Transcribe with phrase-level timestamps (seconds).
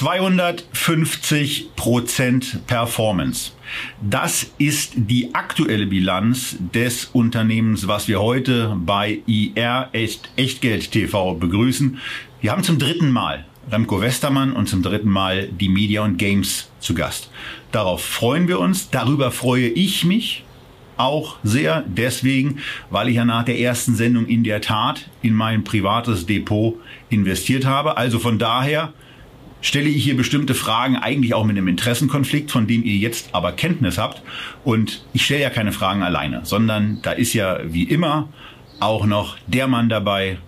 [0.00, 0.10] Röhl.
[0.10, 3.52] 250 Prozent Performance.
[4.00, 11.34] Das ist die aktuelle Bilanz des Unternehmens, was wir heute bei IR Echt, Echtgeld TV
[11.34, 11.98] begrüßen.
[12.40, 16.70] Wir haben zum dritten Mal Remco Westermann und zum dritten Mal die Media und Games
[16.80, 17.30] zu Gast.
[17.70, 18.88] Darauf freuen wir uns.
[18.88, 20.44] Darüber freue ich mich
[20.96, 21.84] auch sehr.
[21.86, 26.76] Deswegen, weil ich ja nach der ersten Sendung in der Tat in mein privates Depot
[27.10, 27.98] investiert habe.
[27.98, 28.94] Also von daher
[29.60, 33.52] stelle ich hier bestimmte Fragen eigentlich auch mit einem Interessenkonflikt, von dem ihr jetzt aber
[33.52, 34.22] Kenntnis habt.
[34.64, 38.28] Und ich stelle ja keine Fragen alleine, sondern da ist ja wie immer
[38.80, 40.38] auch noch der Mann dabei,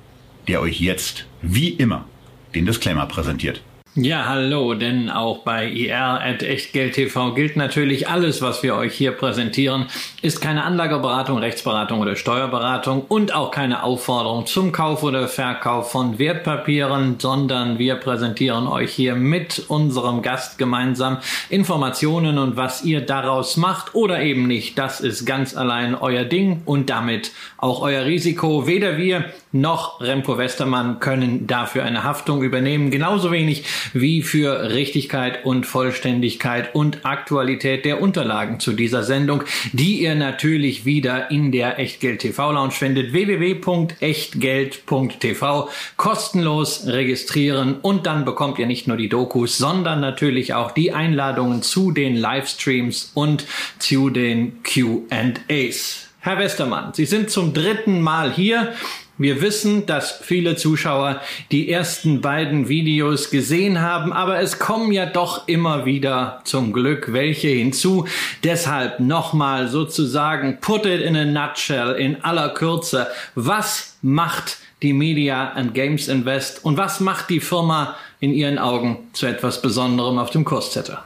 [0.49, 2.07] der euch jetzt wie immer
[2.55, 3.63] den Disclaimer präsentiert.
[3.95, 9.13] Ja, hallo, denn auch bei IR at Echtgeld gilt natürlich alles, was wir euch hier
[9.13, 9.85] präsentieren,
[10.23, 16.19] ist keine Anlageberatung, Rechtsberatung oder Steuerberatung und auch keine Aufforderung zum Kauf oder Verkauf von
[16.19, 21.19] Wertpapieren, sondern wir präsentieren euch hier mit unserem Gast gemeinsam
[21.51, 24.79] Informationen und was ihr daraus macht oder eben nicht.
[24.79, 28.67] Das ist ganz allein euer Ding und damit auch euer Risiko.
[28.67, 32.91] Weder wir noch Remco Westermann können dafür eine Haftung übernehmen.
[32.91, 40.03] Genauso wenig wie für Richtigkeit und Vollständigkeit und Aktualität der Unterlagen zu dieser Sendung, die
[40.03, 43.13] ihr natürlich wieder in der Echtgeld TV Lounge findet.
[43.13, 50.93] www.echtgeld.tv kostenlos registrieren und dann bekommt ihr nicht nur die Dokus, sondern natürlich auch die
[50.93, 53.45] Einladungen zu den Livestreams und
[53.79, 56.09] zu den Q&As.
[56.21, 58.73] Herr Westermann, Sie sind zum dritten Mal hier.
[59.19, 65.05] Wir wissen, dass viele Zuschauer die ersten beiden Videos gesehen haben, aber es kommen ja
[65.05, 68.07] doch immer wieder zum Glück welche hinzu.
[68.43, 73.07] Deshalb nochmal sozusagen put it in a nutshell in aller Kürze.
[73.35, 79.11] Was macht die Media and Games Invest und was macht die Firma in Ihren Augen
[79.13, 80.97] zu etwas Besonderem auf dem Kurszettel?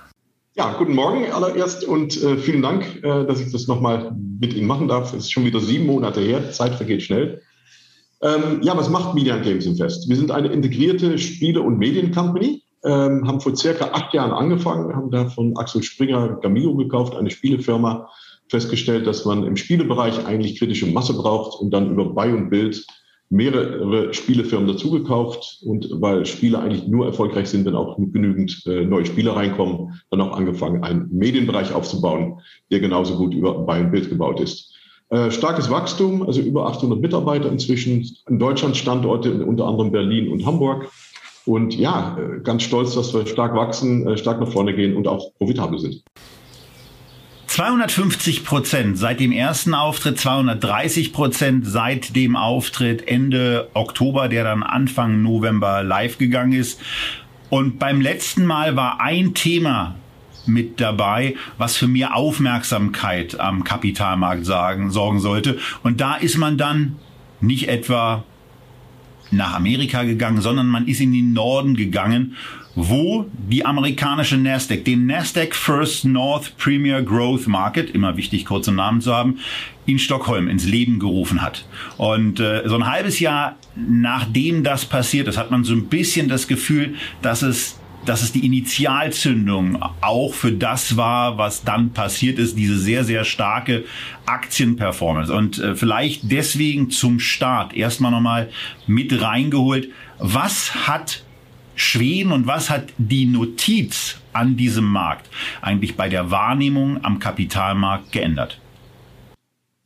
[0.55, 4.67] Ja, guten Morgen allererst und äh, vielen Dank, äh, dass ich das nochmal mit Ihnen
[4.67, 5.13] machen darf.
[5.13, 7.43] Es ist schon wieder sieben Monate her, Zeit vergeht schnell.
[8.23, 10.09] Ähm, ja, was macht Media Games Invest?
[10.09, 15.11] Wir sind eine integrierte Spiele- und Mediencompany, ähm, haben vor circa acht Jahren angefangen, haben
[15.11, 18.09] da von Axel Springer Gamio gekauft, eine Spielefirma,
[18.49, 22.87] festgestellt, dass man im Spielebereich eigentlich kritische Masse braucht und dann über Buy und Build
[23.29, 29.05] mehrere Spielefirmen dazugekauft und weil Spiele eigentlich nur erfolgreich sind, wenn auch genügend äh, neue
[29.05, 32.41] Spieler reinkommen, dann auch angefangen, einen Medienbereich aufzubauen,
[32.71, 34.76] der genauso gut über Buy und Build gebaut ist.
[35.09, 40.45] Äh, starkes Wachstum, also über 800 Mitarbeiter inzwischen, in Deutschland Standorte, unter anderem Berlin und
[40.45, 40.91] Hamburg.
[41.45, 45.07] Und ja, äh, ganz stolz, dass wir stark wachsen, äh, stark nach vorne gehen und
[45.07, 46.03] auch profitabel sind.
[47.47, 54.65] 250 Prozent seit dem ersten Auftritt, 230 Prozent seit dem Auftritt Ende Oktober, der dann
[54.65, 56.81] Anfang November live gegangen ist.
[57.49, 59.95] Und beim letzten Mal war ein Thema
[60.49, 65.59] mit dabei, was für mehr Aufmerksamkeit am Kapitalmarkt sagen, sorgen sollte.
[65.83, 66.97] Und da ist man dann
[67.41, 68.25] nicht etwa
[69.31, 72.37] nach Amerika gegangen, sondern man ist in den Norden gegangen,
[72.77, 79.01] wo die amerikanische Nasdaq, den Nasdaq First North Premier Growth Market, immer wichtig, kurze Namen
[79.01, 79.39] zu haben,
[79.87, 81.67] in Stockholm ins Leben gerufen hat.
[81.97, 86.29] Und äh, so ein halbes Jahr nachdem das passiert ist, hat man so ein bisschen
[86.29, 92.39] das Gefühl, dass es dass es die Initialzündung auch für das war, was dann passiert
[92.39, 93.85] ist, diese sehr, sehr starke
[94.27, 95.33] Aktienperformance.
[95.33, 98.49] Und äh, vielleicht deswegen zum Start erstmal nochmal
[98.87, 99.89] mit reingeholt.
[100.19, 101.23] Was hat
[101.75, 105.29] Schweden und was hat die Notiz an diesem Markt
[105.61, 108.61] eigentlich bei der Wahrnehmung am Kapitalmarkt geändert?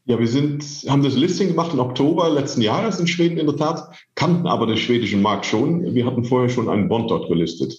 [0.06, 3.56] Ja, wir sind, haben das Listing gemacht im Oktober letzten Jahres in Schweden in der
[3.56, 5.94] Tat, kannten aber den schwedischen Markt schon.
[5.94, 7.78] Wir hatten vorher schon einen Bond dort gelistet.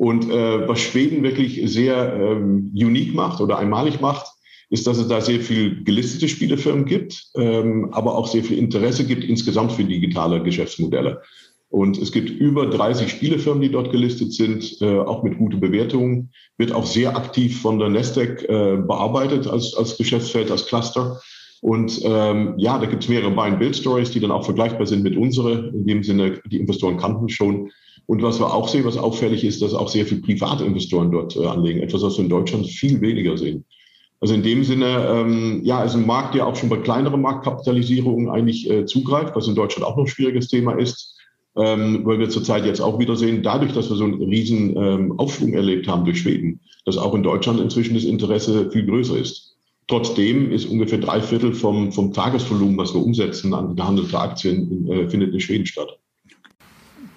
[0.00, 4.28] Und äh, was Schweden wirklich sehr ähm, unique macht oder einmalig macht,
[4.70, 9.04] ist, dass es da sehr viel gelistete Spielefirmen gibt, ähm, aber auch sehr viel Interesse
[9.04, 11.20] gibt insgesamt für digitale Geschäftsmodelle.
[11.68, 16.30] Und es gibt über 30 Spielefirmen, die dort gelistet sind, äh, auch mit guten Bewertungen.
[16.56, 21.20] Wird auch sehr aktiv von der Nasdaq äh, bearbeitet als, als Geschäftsfeld, als Cluster.
[21.60, 25.68] Und ähm, ja, da gibt es mehrere Buy-and-Build-Stories, die dann auch vergleichbar sind mit unsere.
[25.74, 27.70] In dem Sinne, die Investoren kannten schon.
[28.06, 31.36] Und was wir auch sehen, was auffällig ist, dass auch sehr viele private Investoren dort
[31.36, 31.80] äh, anlegen.
[31.80, 33.64] Etwas, was wir in Deutschland viel weniger sehen.
[34.20, 38.28] Also in dem Sinne, ähm, ja, ist ein Markt, der auch schon bei kleineren Marktkapitalisierungen
[38.28, 41.16] eigentlich äh, zugreift, was in Deutschland auch noch ein schwieriges Thema ist,
[41.56, 45.18] ähm, weil wir zurzeit jetzt auch wieder sehen, dadurch, dass wir so einen riesen ähm,
[45.18, 49.56] Aufschwung erlebt haben durch Schweden, dass auch in Deutschland inzwischen das Interesse viel größer ist.
[49.88, 55.08] Trotzdem ist ungefähr drei Viertel vom, vom Tagesvolumen, was wir umsetzen an gehandelte Aktien, äh,
[55.08, 55.99] findet in Schweden statt.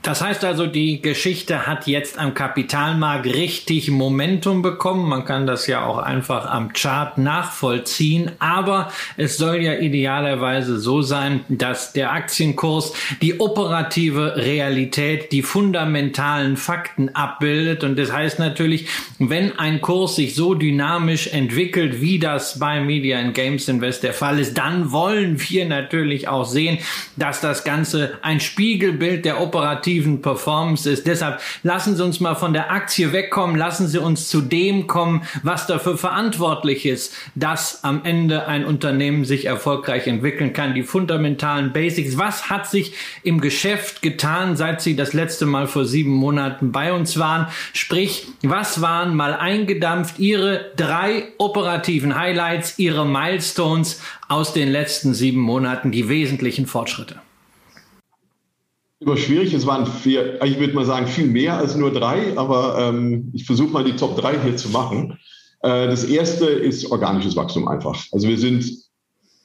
[0.04, 5.08] Das heißt also, die Geschichte hat jetzt am Kapitalmarkt richtig Momentum bekommen.
[5.08, 8.32] Man kann das ja auch einfach am Chart nachvollziehen.
[8.40, 12.92] Aber es soll ja idealerweise so sein, dass der Aktienkurs
[13.22, 17.86] die operative Realität, die fundamentalen Fakten abbildet.
[17.86, 18.90] Und das heißt natürlich,
[19.20, 24.14] wenn ein Kurs sich so dynamisch entwickelt, wie das bei Media and Games Invest der
[24.14, 26.80] Fall ist, dann wollen wir natürlich auch sehen,
[27.16, 31.07] dass das Ganze ein Spiegelbild der operativen operativen Performance ist.
[31.07, 35.24] Deshalb lassen Sie uns mal von der Aktie wegkommen, lassen Sie uns zu dem kommen,
[35.44, 40.74] was dafür verantwortlich ist, dass am Ende ein Unternehmen sich erfolgreich entwickeln kann.
[40.74, 42.18] Die fundamentalen Basics.
[42.18, 42.94] Was hat sich
[43.24, 47.48] im Geschäft getan, seit Sie das letzte Mal vor sieben Monaten bei uns waren?
[47.74, 55.42] Sprich, was waren mal eingedampft Ihre drei operativen Highlights, Ihre Milestones aus den letzten sieben
[55.42, 57.18] Monaten, die wesentlichen Fortschritte?
[59.04, 62.78] Immer schwierig, es waren vier, ich würde mal sagen, viel mehr als nur drei, aber
[62.80, 65.20] ähm, ich versuche mal die Top drei hier zu machen.
[65.62, 68.02] Äh, das erste ist organisches Wachstum einfach.
[68.14, 68.66] Also wir sind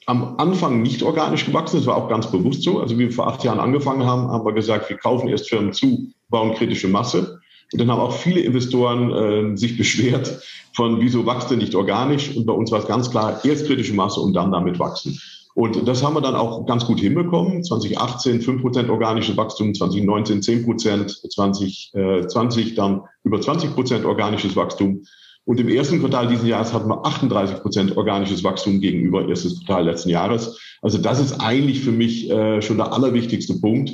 [0.05, 2.79] am Anfang nicht organisch gewachsen, das war auch ganz bewusst so.
[2.79, 5.73] Also wie wir vor acht Jahren angefangen haben, haben wir gesagt, wir kaufen erst Firmen
[5.73, 7.41] zu, bauen kritische Masse.
[7.73, 9.11] Und dann haben auch viele Investoren
[9.53, 10.41] äh, sich beschwert
[10.73, 12.33] von, wieso wächst ihr nicht organisch?
[12.33, 15.19] Und bei uns war es ganz klar, erst kritische Masse und dann damit wachsen.
[15.59, 17.65] Und das haben wir dann auch ganz gut hinbekommen.
[17.65, 25.03] 2018 5% organisches Wachstum, 2019 10%, 2020 dann über 20% organisches Wachstum.
[25.43, 29.83] Und im ersten Quartal dieses Jahres hatten wir 38 Prozent organisches Wachstum gegenüber erstes Quartal
[29.83, 30.57] letzten Jahres.
[30.81, 33.91] Also das ist eigentlich für mich äh, schon der allerwichtigste Punkt.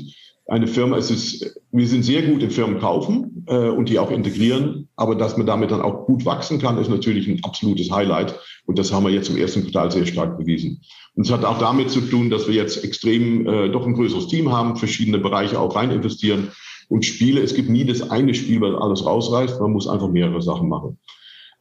[0.48, 4.12] Eine Firma, es ist, wir sind sehr gut in Firmen kaufen äh, und die auch
[4.12, 8.40] integrieren, aber dass man damit dann auch gut wachsen kann, ist natürlich ein absolutes Highlight.
[8.68, 10.82] Und das haben wir jetzt im ersten Quartal sehr stark bewiesen.
[11.16, 14.28] Und es hat auch damit zu tun, dass wir jetzt extrem äh, doch ein größeres
[14.28, 16.52] Team haben, verschiedene Bereiche auch rein investieren
[16.90, 17.42] und Spiele.
[17.42, 19.60] Es gibt nie das eine Spiel, was alles rausreißt.
[19.60, 21.00] Man muss einfach mehrere Sachen machen.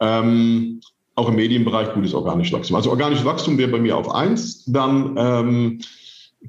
[0.01, 0.81] Ähm,
[1.15, 2.77] auch im Medienbereich gutes organisches Wachstum.
[2.77, 4.65] Also organisches Wachstum wäre bei mir auf eins.
[4.67, 5.81] Dann ähm,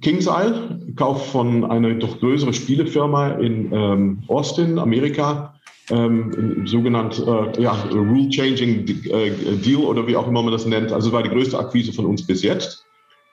[0.02, 5.52] KingsIsle, Kauf von einer doch größeren Spielefirma in ähm, Austin, Amerika.
[5.92, 9.30] Ähm, sogenannt äh, ja, Rule Changing äh,
[9.64, 10.92] Deal oder wie auch immer man das nennt.
[10.92, 12.84] Also war die größte Akquise von uns bis jetzt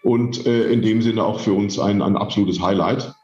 [0.02, 3.14] und äh, in dem Sinne auch für uns ein, ein absolutes Highlight.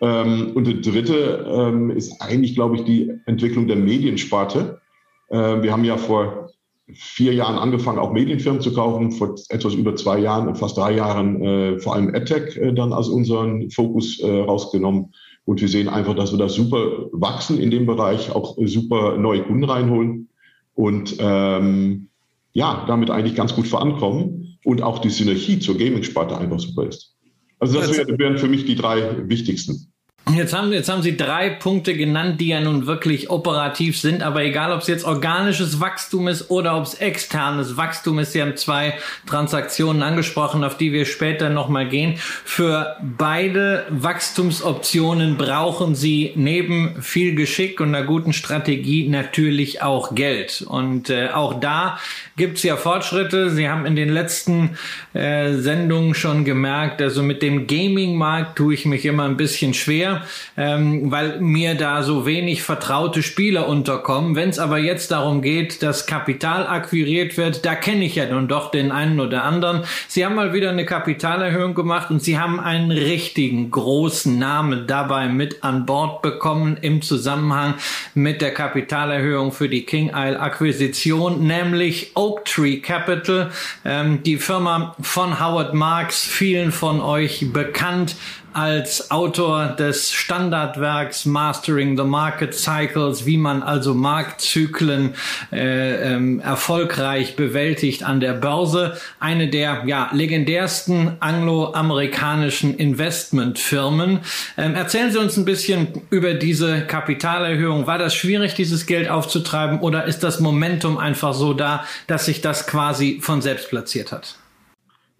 [0.00, 4.80] Ähm, und der dritte ähm, ist eigentlich, glaube ich, die Entwicklung der Mediensparte.
[5.28, 6.50] Äh, wir haben ja vor
[6.94, 11.42] vier Jahren angefangen, auch Medienfirmen zu kaufen, vor etwas über zwei Jahren, fast drei Jahren
[11.42, 15.12] äh, vor allem AdTech äh, dann als unseren Fokus äh, rausgenommen.
[15.44, 19.42] Und wir sehen einfach, dass wir da super wachsen in dem Bereich, auch super neue
[19.42, 20.28] Kunden reinholen
[20.74, 22.08] und ähm,
[22.52, 27.16] ja, damit eigentlich ganz gut vorankommen und auch die Synergie zur Gaming-Sparte einfach super ist.
[27.58, 29.89] Also das wären für mich die drei wichtigsten.
[30.34, 34.42] Jetzt haben, jetzt haben Sie drei Punkte genannt, die ja nun wirklich operativ sind, aber
[34.42, 38.56] egal, ob es jetzt organisches Wachstum ist oder ob es externes Wachstum ist, Sie haben
[38.56, 38.94] zwei
[39.26, 42.14] Transaktionen angesprochen, auf die wir später nochmal gehen.
[42.16, 50.62] Für beide Wachstumsoptionen brauchen Sie neben viel Geschick und einer guten Strategie natürlich auch Geld.
[50.62, 51.98] Und äh, auch da
[52.40, 53.50] gibt es ja Fortschritte.
[53.50, 54.70] Sie haben in den letzten
[55.12, 60.22] äh, Sendungen schon gemerkt, also mit dem Gaming-Markt tue ich mich immer ein bisschen schwer,
[60.56, 64.36] ähm, weil mir da so wenig vertraute Spieler unterkommen.
[64.36, 68.48] Wenn es aber jetzt darum geht, dass Kapital akquiriert wird, da kenne ich ja nun
[68.48, 69.82] doch den einen oder anderen.
[70.08, 75.28] Sie haben mal wieder eine Kapitalerhöhung gemacht und Sie haben einen richtigen großen Namen dabei
[75.28, 77.74] mit an Bord bekommen im Zusammenhang
[78.14, 83.50] mit der Kapitalerhöhung für die King Isle Akquisition, nämlich Oak Tree Capital,
[83.84, 88.16] ähm, die Firma von Howard Marks, vielen von euch bekannt
[88.52, 95.14] als Autor des Standardwerks Mastering the Market Cycles, wie man also Marktzyklen
[95.52, 98.96] äh, ähm, erfolgreich bewältigt an der Börse.
[99.20, 104.20] Eine der ja, legendärsten angloamerikanischen Investmentfirmen.
[104.56, 107.86] Ähm, erzählen Sie uns ein bisschen über diese Kapitalerhöhung.
[107.86, 112.40] War das schwierig, dieses Geld aufzutreiben oder ist das Momentum einfach so da, dass sich
[112.40, 114.39] das quasi von selbst platziert hat?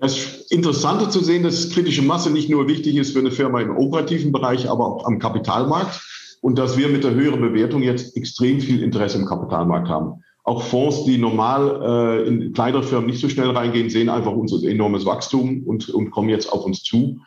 [0.00, 3.76] Das Interessante zu sehen, dass kritische Masse nicht nur wichtig ist für eine Firma im
[3.76, 6.00] operativen Bereich, aber auch am Kapitalmarkt
[6.40, 10.24] und dass wir mit der höheren Bewertung jetzt extrem viel Interesse im Kapitalmarkt haben.
[10.44, 11.82] Auch Fonds, die normal
[12.24, 16.10] äh, in kleinere Firmen nicht so schnell reingehen, sehen einfach unser enormes Wachstum und, und
[16.10, 17.18] kommen jetzt auf uns zu.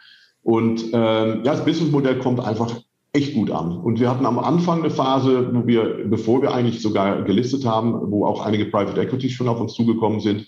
[0.42, 2.76] Und ähm, ja, das Businessmodell kommt einfach
[3.14, 3.78] echt gut an.
[3.78, 8.12] Und wir hatten am Anfang eine Phase, wo wir, bevor wir eigentlich sogar gelistet haben,
[8.12, 10.48] wo auch einige Private Equities schon auf uns zugekommen sind.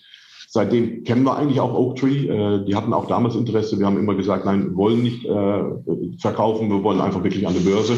[0.55, 2.29] Seitdem kennen wir eigentlich auch Oaktree.
[2.29, 3.77] Äh, die hatten auch damals Interesse.
[3.77, 5.63] Wir haben immer gesagt, nein, wir wollen nicht äh,
[6.17, 7.97] verkaufen, wir wollen einfach wirklich an die Börse.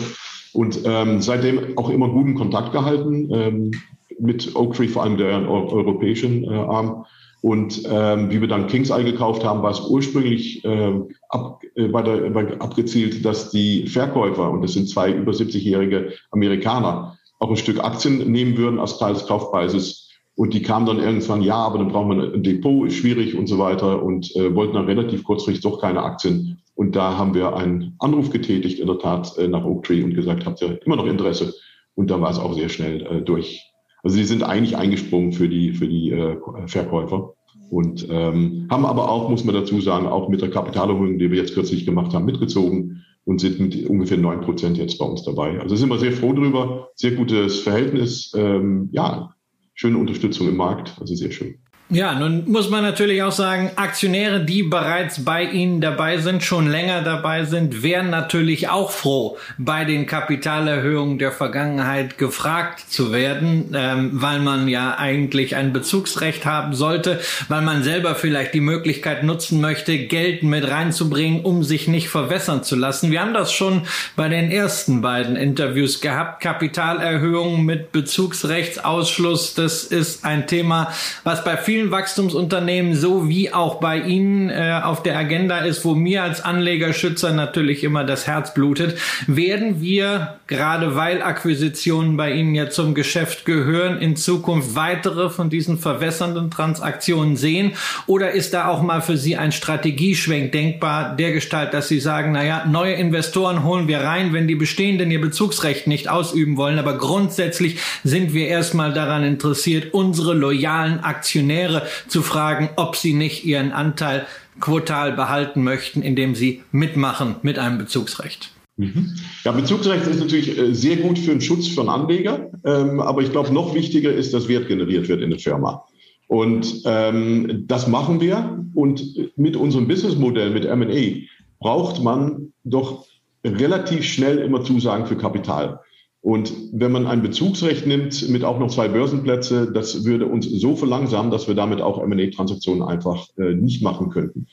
[0.53, 3.71] Und ähm, seitdem auch immer guten Kontakt gehalten ähm,
[4.19, 7.05] mit Oaktree, vor allem der europäischen äh, Arm.
[7.41, 10.99] Und ähm, wie wir dann Kings eingekauft haben, war es ursprünglich äh,
[11.29, 16.13] ab, äh, bei der, bei, abgezielt, dass die Verkäufer, und das sind zwei über 70-jährige
[16.31, 20.06] Amerikaner, auch ein Stück Aktien nehmen würden als Teil des Kaufpreises.
[20.38, 23.48] Und die kamen dann irgendwann, ja, aber dann brauchen wir ein Depot, ist schwierig und
[23.48, 26.60] so weiter und äh, wollten dann relativ kurzfristig doch keine Aktien.
[26.75, 30.46] Und da haben wir einen Anruf getätigt, in der Tat, äh, nach Oaktree und gesagt,
[30.46, 31.56] habt ihr immer noch Interesse?
[31.96, 33.63] Und dann war es auch sehr schnell äh, durch.
[34.03, 37.34] Also die sind eigentlich eingesprungen für die, für die äh, Verkäufer.
[37.72, 41.39] Und ähm, haben aber auch, muss man dazu sagen, auch mit der Kapitalerhöhung, die wir
[41.39, 45.60] jetzt kürzlich gemacht haben, mitgezogen und sind mit ungefähr neun Prozent jetzt bei uns dabei.
[45.60, 49.34] Also sind wir sehr froh drüber, sehr gutes Verhältnis, ähm, ja,
[49.77, 51.60] schöne Unterstützung im Markt, also sehr schön.
[51.89, 56.67] Ja, nun muss man natürlich auch sagen, Aktionäre, die bereits bei Ihnen dabei sind, schon
[56.70, 63.74] länger dabei sind, wären natürlich auch froh, bei den Kapitalerhöhungen der Vergangenheit gefragt zu werden,
[63.74, 69.24] ähm, weil man ja eigentlich ein Bezugsrecht haben sollte, weil man selber vielleicht die Möglichkeit
[69.24, 73.12] nutzen möchte, Geld mit reinzubringen, um sich nicht verwässern zu lassen.
[73.12, 73.84] Wir haben das schon
[74.17, 76.41] bei den ersten beiden Interviews gehabt.
[76.44, 80.91] Kapitalerhöhungen mit Bezugsrechtsausschluss, das ist ein Thema,
[81.24, 85.86] was bei vielen vielen Wachstumsunternehmen so wie auch bei Ihnen äh, auf der Agenda ist,
[85.86, 92.32] wo mir als Anlegerschützer natürlich immer das Herz blutet, werden wir, gerade weil Akquisitionen bei
[92.32, 97.74] Ihnen ja zum Geschäft gehören, in Zukunft weitere von diesen verwässernden Transaktionen sehen?
[98.08, 102.32] Oder ist da auch mal für Sie ein Strategieschwenk denkbar, der Gestalt, dass Sie sagen,
[102.32, 106.98] naja, neue Investoren holen wir rein, wenn die bestehenden ihr Bezugsrecht nicht ausüben wollen, aber
[106.98, 113.74] grundsätzlich sind wir erstmal daran interessiert, unsere loyalen Aktionäre zu fragen, ob sie nicht ihren
[113.74, 114.25] Anteil
[114.60, 118.51] quotal behalten möchten, indem sie mitmachen mit einem Bezugsrecht.
[118.77, 119.15] Mhm.
[119.43, 123.31] Ja, Bezugsrecht ist natürlich äh, sehr gut für den Schutz von Anleger, ähm, aber ich
[123.31, 125.84] glaube, noch wichtiger ist, dass Wert generiert wird in der Firma.
[126.27, 128.63] Und ähm, das machen wir.
[128.74, 131.25] Und mit unserem Businessmodell, mit M&A,
[131.60, 133.05] braucht man doch
[133.43, 135.79] relativ schnell immer Zusagen für Kapital.
[136.22, 140.75] Und wenn man ein Bezugsrecht nimmt mit auch noch zwei Börsenplätze, das würde uns so
[140.75, 144.48] verlangsamen, dass wir damit auch M&A-Transaktionen einfach äh, nicht machen könnten.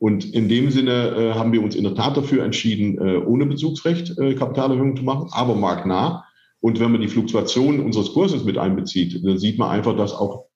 [0.00, 3.44] Und in dem Sinne äh, haben wir uns in der Tat dafür entschieden, äh, ohne
[3.44, 6.24] Bezugsrecht äh, Kapitalerhöhungen zu machen, aber marktnah.
[6.60, 10.46] Und wenn man die Fluktuation unseres Kurses mit einbezieht, dann sieht man einfach, dass auch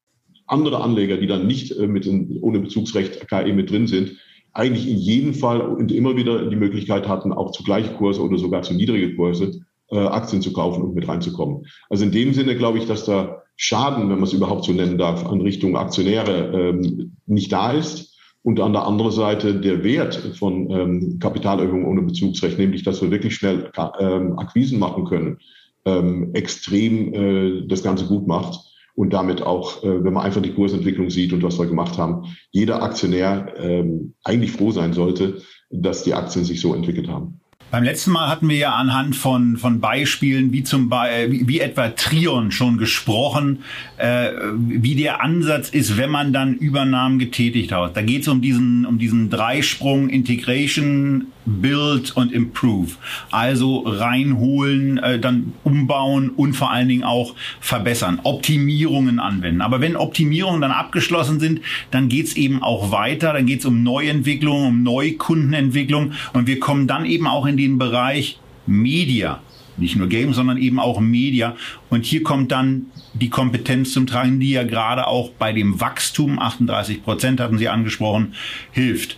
[0.46, 4.12] andere Anleger, die dann nicht äh, mit in, ohne Bezugsrecht KE mit drin sind,
[4.54, 8.62] eigentlich in jedem Fall und immer wieder die Möglichkeit hatten, auch zu Gleichkurse oder sogar
[8.62, 9.60] zu niedrige Kurse
[9.90, 11.66] äh, Aktien zu kaufen und mit reinzukommen.
[11.90, 14.96] Also in dem Sinne glaube ich, dass der Schaden, wenn man es überhaupt so nennen
[14.96, 18.13] darf, an Richtung Aktionäre ähm, nicht da ist.
[18.44, 23.10] Und an der anderen Seite der Wert von ähm, Kapitalerhöhung ohne Bezugsrecht, nämlich dass wir
[23.10, 25.38] wirklich schnell ähm, Akquisen machen können,
[25.86, 28.60] ähm, extrem äh, das Ganze gut macht.
[28.96, 32.36] Und damit auch, äh, wenn man einfach die Kursentwicklung sieht und was wir gemacht haben,
[32.50, 35.38] jeder Aktionär ähm, eigentlich froh sein sollte,
[35.70, 37.40] dass die Aktien sich so entwickelt haben.
[37.74, 41.58] Beim letzten Mal hatten wir ja anhand von, von Beispielen wie zum Beispiel, wie, wie
[41.58, 43.64] etwa Trion schon gesprochen,
[43.96, 47.96] äh, wie der Ansatz ist, wenn man dann Übernahmen getätigt hat.
[47.96, 52.92] Da geht es um diesen, um diesen Dreisprung Integration, Build und Improve.
[53.30, 59.60] Also reinholen, äh, dann umbauen und vor allen Dingen auch verbessern, Optimierungen anwenden.
[59.60, 61.60] Aber wenn Optimierungen dann abgeschlossen sind,
[61.90, 67.04] dann geht's eben auch weiter, dann geht's um Neuentwicklung, um Neukundenentwicklung und wir kommen dann
[67.04, 69.40] eben auch in den Bereich Media.
[69.76, 71.56] Nicht nur Game, sondern eben auch Media.
[71.90, 76.38] Und hier kommt dann die Kompetenz zum Tragen, die ja gerade auch bei dem Wachstum,
[76.38, 78.34] 38 Prozent hatten Sie angesprochen,
[78.70, 79.16] hilft.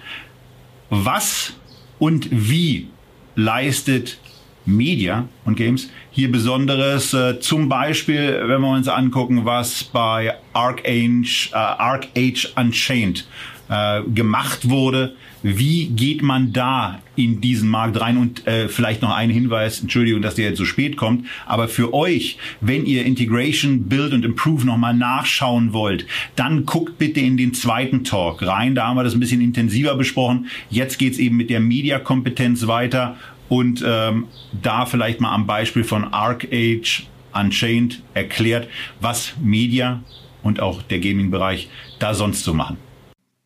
[0.89, 1.55] Was
[1.99, 2.89] und wie
[3.35, 4.19] leistet
[4.67, 7.15] Media und Games hier Besonderes.
[7.15, 13.27] Äh, zum Beispiel, wenn wir uns angucken, was bei Arcage, äh, Arcage Unchained
[13.69, 15.15] äh, gemacht wurde.
[15.49, 18.17] Wie geht man da in diesen Markt rein?
[18.17, 21.95] Und äh, vielleicht noch ein Hinweis, Entschuldigung, dass der jetzt so spät kommt, aber für
[21.95, 27.55] euch, wenn ihr Integration, Build und Improve nochmal nachschauen wollt, dann guckt bitte in den
[27.55, 28.75] zweiten Talk rein.
[28.75, 30.47] Da haben wir das ein bisschen intensiver besprochen.
[30.69, 33.17] Jetzt geht's eben mit der Mediakompetenz weiter
[33.49, 34.27] und ähm,
[34.61, 38.67] da vielleicht mal am Beispiel von ArcAge Unchained erklärt,
[39.01, 40.03] was Media
[40.43, 41.69] und auch der Gaming-Bereich
[42.01, 42.79] da sonst so machen.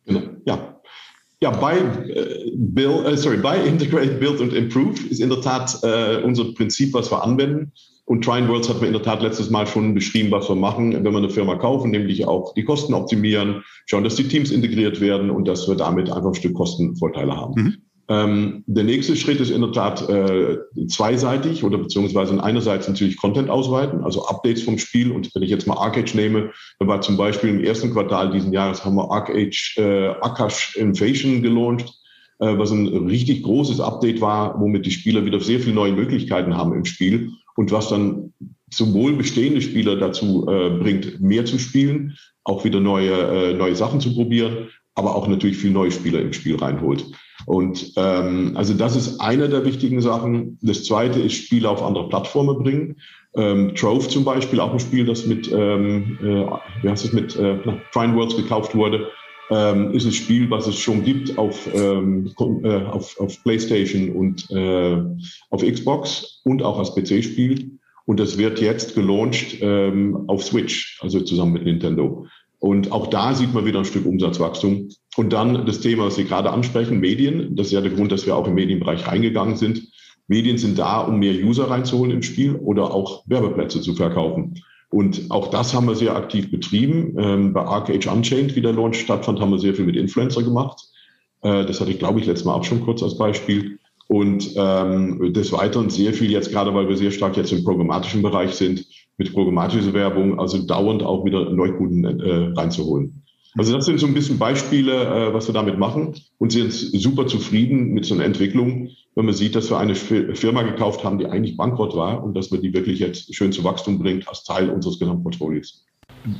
[0.07, 0.80] Genau, ja.
[1.43, 5.75] Ja, bei, äh, Build, äh, sorry, bei Integrate, Build und Improve ist in der Tat
[5.81, 7.71] äh, unser Prinzip, was wir anwenden.
[8.05, 10.93] Und Trine Worlds hat mir in der Tat letztes Mal schon beschrieben, was wir machen,
[10.93, 15.01] wenn wir eine Firma kaufen, nämlich auch die Kosten optimieren, schauen, dass die Teams integriert
[15.01, 17.53] werden und dass wir damit einfach ein Stück Kostenvorteile haben.
[17.61, 17.77] Mhm.
[18.07, 23.49] Ähm, der nächste Schritt ist in der Tat äh, zweiseitig oder beziehungsweise einerseits natürlich Content
[23.49, 25.11] ausweiten, also Updates vom Spiel.
[25.11, 28.53] Und wenn ich jetzt mal Arcade nehme, da war zum Beispiel im ersten Quartal diesen
[28.53, 31.93] Jahres haben wir Arcade äh, Akash Invasion gelauncht,
[32.39, 36.57] äh, was ein richtig großes Update war, womit die Spieler wieder sehr viele neue Möglichkeiten
[36.57, 38.33] haben im Spiel und was dann
[38.73, 43.99] sowohl bestehende Spieler dazu äh, bringt, mehr zu spielen, auch wieder neue, äh, neue Sachen
[43.99, 47.05] zu probieren, aber auch natürlich viel neue Spieler im Spiel reinholt.
[47.45, 50.59] Und ähm, also das ist eine der wichtigen Sachen.
[50.61, 52.97] Das zweite ist Spiele auf andere Plattformen bringen.
[53.35, 57.35] Ähm, Trove zum Beispiel, auch ein Spiel, das mit, ähm, äh, wie heißt es, mit
[57.37, 57.57] äh,
[57.93, 59.07] Trine Worlds gekauft wurde,
[59.49, 62.31] ähm, ist ein Spiel, was es schon gibt auf, ähm,
[62.63, 65.01] äh, auf, auf PlayStation und äh,
[65.49, 67.77] auf Xbox und auch als PC-Spiel.
[68.05, 72.25] Und das wird jetzt gelauncht ähm, auf Switch, also zusammen mit Nintendo.
[72.61, 74.89] Und auch da sieht man wieder ein Stück Umsatzwachstum.
[75.17, 77.55] Und dann das Thema, was Sie gerade ansprechen, Medien.
[77.55, 79.81] Das ist ja der Grund, dass wir auch im Medienbereich reingegangen sind.
[80.27, 84.61] Medien sind da, um mehr User reinzuholen im Spiel oder auch Werbeplätze zu verkaufen.
[84.91, 87.15] Und auch das haben wir sehr aktiv betrieben.
[87.17, 90.83] Ähm, bei Arcade Unchained, wie der Launch stattfand, haben wir sehr viel mit Influencer gemacht.
[91.41, 93.79] Äh, das hatte ich, glaube ich, letztes Mal auch schon kurz als Beispiel.
[94.07, 98.21] Und ähm, des Weiteren sehr viel jetzt, gerade weil wir sehr stark jetzt im programmatischen
[98.21, 98.85] Bereich sind,
[99.21, 103.21] mit programmatischer Werbung, also dauernd auch wieder Neukunden äh, reinzuholen.
[103.55, 107.27] Also das sind so ein bisschen Beispiele, äh, was wir damit machen und sind super
[107.27, 111.27] zufrieden mit so einer Entwicklung, wenn man sieht, dass wir eine Firma gekauft haben, die
[111.27, 114.71] eigentlich bankrott war und dass wir die wirklich jetzt schön zu Wachstum bringt als Teil
[114.71, 115.85] unseres Gesamtportfolios.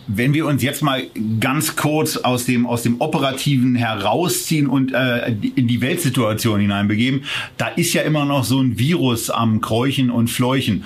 [0.07, 1.03] Wenn wir uns jetzt mal
[1.39, 7.23] ganz kurz aus dem, aus dem Operativen herausziehen und äh, in die Weltsituation hineinbegeben,
[7.57, 10.85] da ist ja immer noch so ein Virus am Kräuchen und Fleuchen.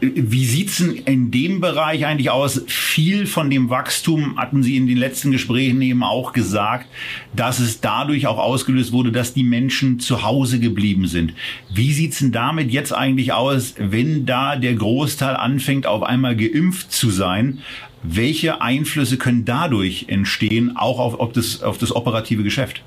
[0.00, 2.62] Wie sieht's denn in dem Bereich eigentlich aus?
[2.66, 6.86] Viel von dem Wachstum hatten Sie in den letzten Gesprächen eben auch gesagt,
[7.36, 11.34] dass es dadurch auch ausgelöst wurde, dass die Menschen zu Hause geblieben sind.
[11.72, 16.92] Wie sieht's denn damit jetzt eigentlich aus, wenn da der Großteil anfängt, auf einmal geimpft
[16.92, 17.58] zu sein?
[18.02, 22.82] Welche Einflüsse können dadurch entstehen, auch auf, auf, das, auf das operative Geschäft?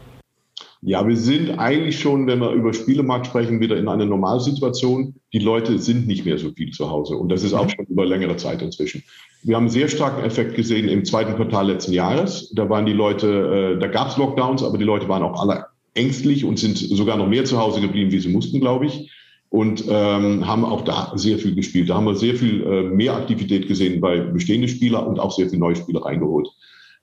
[0.86, 5.16] Ja, wir sind eigentlich schon, wenn wir über Spielemarkt sprechen, wieder in einer Normalsituation.
[5.32, 7.70] Die Leute sind nicht mehr so viel zu Hause und das ist auch mhm.
[7.70, 9.02] schon über längere Zeit inzwischen.
[9.44, 12.52] Wir haben einen sehr starken Effekt gesehen im zweiten Quartal letzten Jahres.
[12.54, 15.68] Da waren die Leute, äh, da gab es Lockdowns, aber die Leute waren auch alle
[15.94, 19.10] ängstlich und sind sogar noch mehr zu Hause geblieben, wie sie mussten, glaube ich.
[19.50, 21.90] Und ähm, haben auch da sehr viel gespielt.
[21.90, 25.48] Da haben wir sehr viel äh, mehr Aktivität gesehen bei bestehenden Spielern und auch sehr
[25.48, 26.50] viele neue Spieler reingeholt.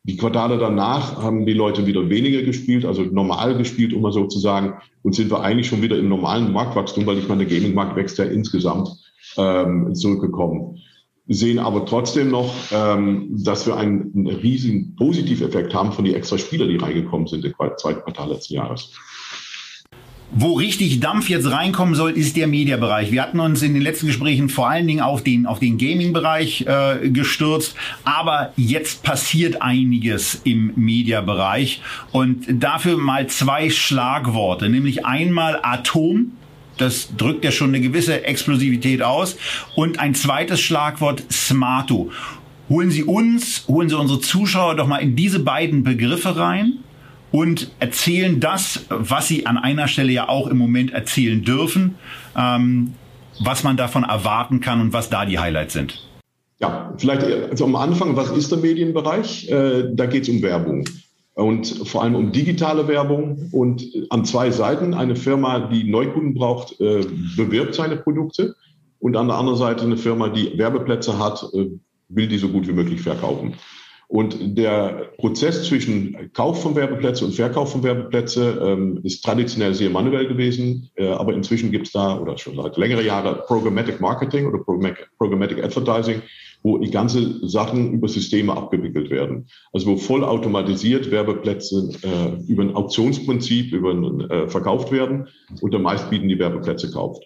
[0.04, 4.26] Die Quartale danach haben die Leute wieder weniger gespielt, also normal gespielt, um mal so
[4.26, 7.54] zu sagen, und sind wir eigentlich schon wieder im normalen Marktwachstum, weil ich meine, der
[7.54, 8.88] Gaming-Markt wächst ja insgesamt
[9.36, 10.78] ähm, zurückgekommen.
[11.26, 16.38] Sehen aber trotzdem noch, ähm, dass wir einen, einen riesigen Positiveffekt haben von den extra
[16.38, 18.92] Spieler, die reingekommen sind im zweiten Quartal letzten Jahres.
[20.32, 23.10] Wo richtig Dampf jetzt reinkommen soll, ist der Mediabereich.
[23.10, 26.66] Wir hatten uns in den letzten Gesprächen vor allen Dingen auf den, auf den Gaming-Bereich
[26.68, 35.58] äh, gestürzt, aber jetzt passiert einiges im Mediabereich und dafür mal zwei Schlagworte, nämlich einmal
[35.64, 36.30] Atom,
[36.78, 39.36] das drückt ja schon eine gewisse Explosivität aus.
[39.74, 42.10] Und ein zweites Schlagwort Smarto.
[42.70, 46.78] Holen Sie uns, holen Sie unsere Zuschauer doch mal in diese beiden Begriffe rein
[47.32, 51.96] und erzählen das, was sie an einer Stelle ja auch im Moment erzählen dürfen,
[52.36, 52.94] ähm,
[53.42, 56.06] was man davon erwarten kann und was da die Highlights sind.
[56.58, 59.48] Ja, vielleicht also am Anfang, was ist der Medienbereich?
[59.48, 60.84] Äh, da geht es um Werbung
[61.34, 66.78] und vor allem um digitale Werbung und an zwei Seiten eine Firma, die Neukunden braucht,
[66.80, 68.54] äh, bewirbt seine Produkte
[68.98, 71.70] und an der anderen Seite eine Firma, die Werbeplätze hat, äh,
[72.08, 73.54] will die so gut wie möglich verkaufen.
[74.10, 79.88] Und der Prozess zwischen Kauf von Werbeplätze und Verkauf von Werbeplätze ähm, ist traditionell sehr
[79.88, 84.48] manuell gewesen, äh, aber inzwischen gibt es da, oder schon seit längeren Jahren, Programmatic Marketing
[84.48, 84.58] oder
[85.16, 86.22] Programmatic Advertising,
[86.64, 89.46] wo die ganze Sachen über Systeme abgewickelt werden.
[89.72, 95.28] Also wo vollautomatisiert Werbeplätze äh, über ein Auktionsprinzip über ein, äh, verkauft werden
[95.60, 97.24] und der meistbieten die Werbeplätze kauft.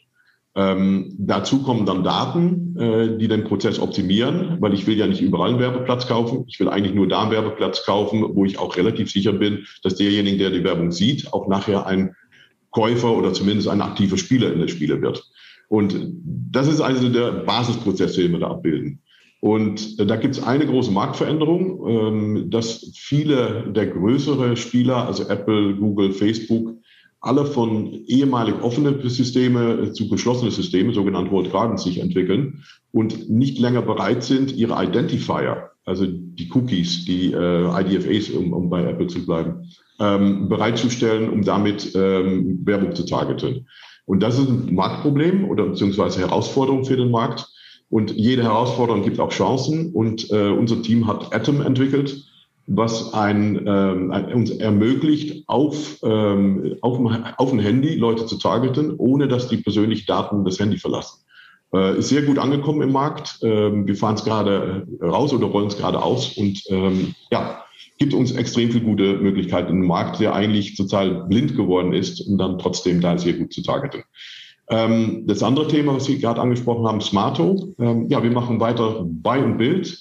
[0.57, 5.21] Ähm, dazu kommen dann Daten, äh, die den Prozess optimieren, weil ich will ja nicht
[5.21, 6.45] überall einen Werbeplatz kaufen.
[6.47, 9.97] Ich will eigentlich nur da einen Werbeplatz kaufen, wo ich auch relativ sicher bin, dass
[9.97, 12.15] derjenige, der die Werbung sieht, auch nachher ein
[12.71, 15.25] Käufer oder zumindest ein aktiver Spieler in der Spiele wird.
[15.69, 15.97] Und
[16.51, 19.01] das ist also der Basisprozess, den wir da abbilden.
[19.41, 25.75] Und da gibt es eine große Marktveränderung, ähm, dass viele der größeren Spieler, also Apple,
[25.75, 26.77] Google, Facebook,
[27.25, 33.81] alle von ehemalig offenen Systeme zu geschlossene Systeme, sogenannte World sich entwickeln und nicht länger
[33.81, 39.25] bereit sind, ihre Identifier, also die Cookies, die äh, IDFAs, um, um bei Apple zu
[39.25, 43.69] bleiben, ähm, bereitzustellen, um damit ähm, Werbung zu targeten.
[44.05, 47.47] Und das ist ein Marktproblem oder beziehungsweise Herausforderung für den Markt.
[47.89, 49.93] Und jede Herausforderung gibt auch Chancen.
[49.93, 52.23] Und äh, unser Team hat Atom entwickelt,
[52.67, 56.99] was ein, ähm, uns ermöglicht, auf, ähm, auf,
[57.37, 61.25] auf ein Handy Leute zu targeten, ohne dass die persönlichen Daten das Handy verlassen.
[61.75, 63.39] Äh, ist sehr gut angekommen im Markt.
[63.43, 67.65] Ähm, wir fahren es gerade raus oder rollen es gerade aus und ähm, ja,
[67.99, 72.39] gibt uns extrem viele gute Möglichkeiten im Markt, der eigentlich total blind geworden ist, um
[72.39, 74.05] dann trotzdem da sehr gut zu targeten.
[74.71, 77.75] Ähm, das andere Thema, was Sie gerade angesprochen haben, Smarto.
[77.79, 79.99] Ähm, ja, wir machen weiter Buy und Build,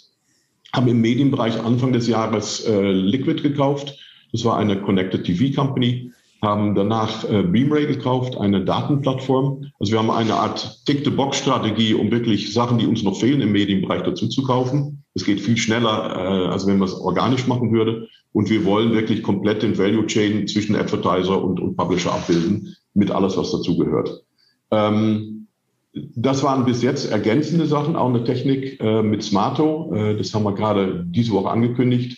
[0.74, 3.98] haben im Medienbereich Anfang des Jahres äh, Liquid gekauft.
[4.32, 6.12] Das war eine Connected TV Company
[6.44, 9.72] haben danach äh, Beamray gekauft, eine Datenplattform.
[9.80, 14.04] Also wir haben eine Art Tick-the-Box-Strategie, um wirklich Sachen, die uns noch fehlen im Medienbereich
[14.04, 15.06] dazu zu kaufen.
[15.14, 18.10] Es geht viel schneller, äh, als wenn man es organisch machen würde.
[18.34, 23.10] Und wir wollen wirklich komplett den Value Chain zwischen Advertiser und, und Publisher abbilden, mit
[23.10, 24.24] alles, was dazugehört.
[24.72, 25.33] Ähm,
[25.94, 29.94] das waren bis jetzt ergänzende Sachen, auch eine Technik äh, mit Smarto.
[29.94, 32.18] Äh, das haben wir gerade diese Woche angekündigt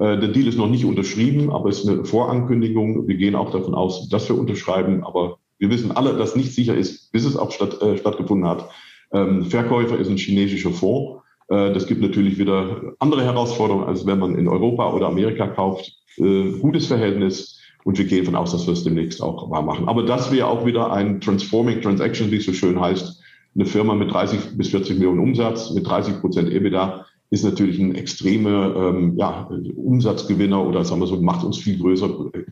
[0.00, 3.06] äh, der Deal ist noch nicht unterschrieben, aber es ist eine Vorankündigung.
[3.06, 6.74] Wir gehen auch davon aus, dass wir unterschreiben, aber wir wissen alle, dass nicht sicher
[6.74, 8.70] ist, bis es auch statt, äh, stattgefunden hat.
[9.12, 11.22] Ähm, Verkäufer ist ein chinesischer Fonds.
[11.48, 15.92] Äh, das gibt natürlich wieder andere Herausforderungen, als wenn man in Europa oder Amerika kauft.
[16.16, 19.88] Äh, gutes Verhältnis und wir gehen davon aus, dass wir es demnächst auch wahr machen.
[19.88, 23.20] Aber das wäre auch wieder ein Transforming Transaction, wie es so schön heißt.
[23.54, 27.94] Eine Firma mit 30 bis 40 Millionen Umsatz, mit 30 Prozent EBITDA ist natürlich ein
[27.94, 32.08] extremer ähm, ja, Umsatzgewinner oder sagen wir so, macht uns viel größer,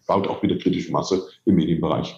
[0.06, 2.14] baut auch wieder kritische Masse im Medienbereich.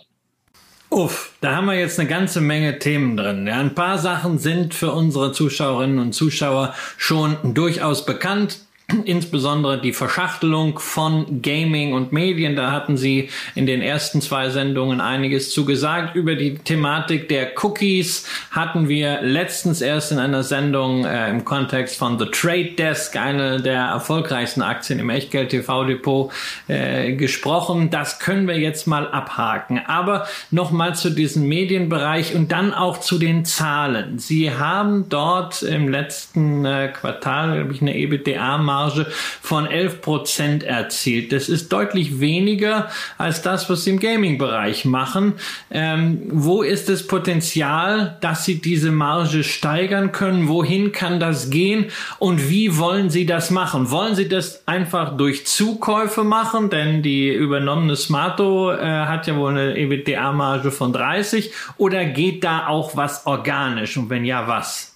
[0.90, 3.46] Uff, da haben wir jetzt eine ganze Menge Themen drin.
[3.46, 8.66] Ja, ein paar Sachen sind für unsere Zuschauerinnen und Zuschauer schon durchaus bekannt
[9.04, 12.56] insbesondere die Verschachtelung von Gaming und Medien.
[12.56, 16.16] Da hatten Sie in den ersten zwei Sendungen einiges zu gesagt.
[16.16, 21.98] Über die Thematik der Cookies hatten wir letztens erst in einer Sendung äh, im Kontext
[21.98, 26.32] von The Trade Desk, eine der erfolgreichsten Aktien im Echtgeld TV Depot,
[26.68, 27.90] äh, gesprochen.
[27.90, 29.80] Das können wir jetzt mal abhaken.
[29.86, 34.18] Aber nochmal zu diesem Medienbereich und dann auch zu den Zahlen.
[34.18, 39.06] Sie haben dort im letzten äh, Quartal, glaube ich, eine EBITDA mal Marge
[39.42, 41.32] von 11 Prozent erzielt.
[41.32, 42.88] Das ist deutlich weniger
[43.18, 45.34] als das, was sie im Gaming-Bereich machen.
[45.70, 50.48] Ähm, wo ist das Potenzial, dass sie diese Marge steigern können?
[50.48, 51.86] Wohin kann das gehen?
[52.18, 53.90] Und wie wollen sie das machen?
[53.90, 56.70] Wollen sie das einfach durch Zukäufe machen?
[56.70, 61.52] Denn die übernommene Smarto äh, hat ja wohl eine EBITDA-Marge von 30.
[61.76, 63.96] Oder geht da auch was organisch?
[63.96, 64.89] Und wenn ja, was?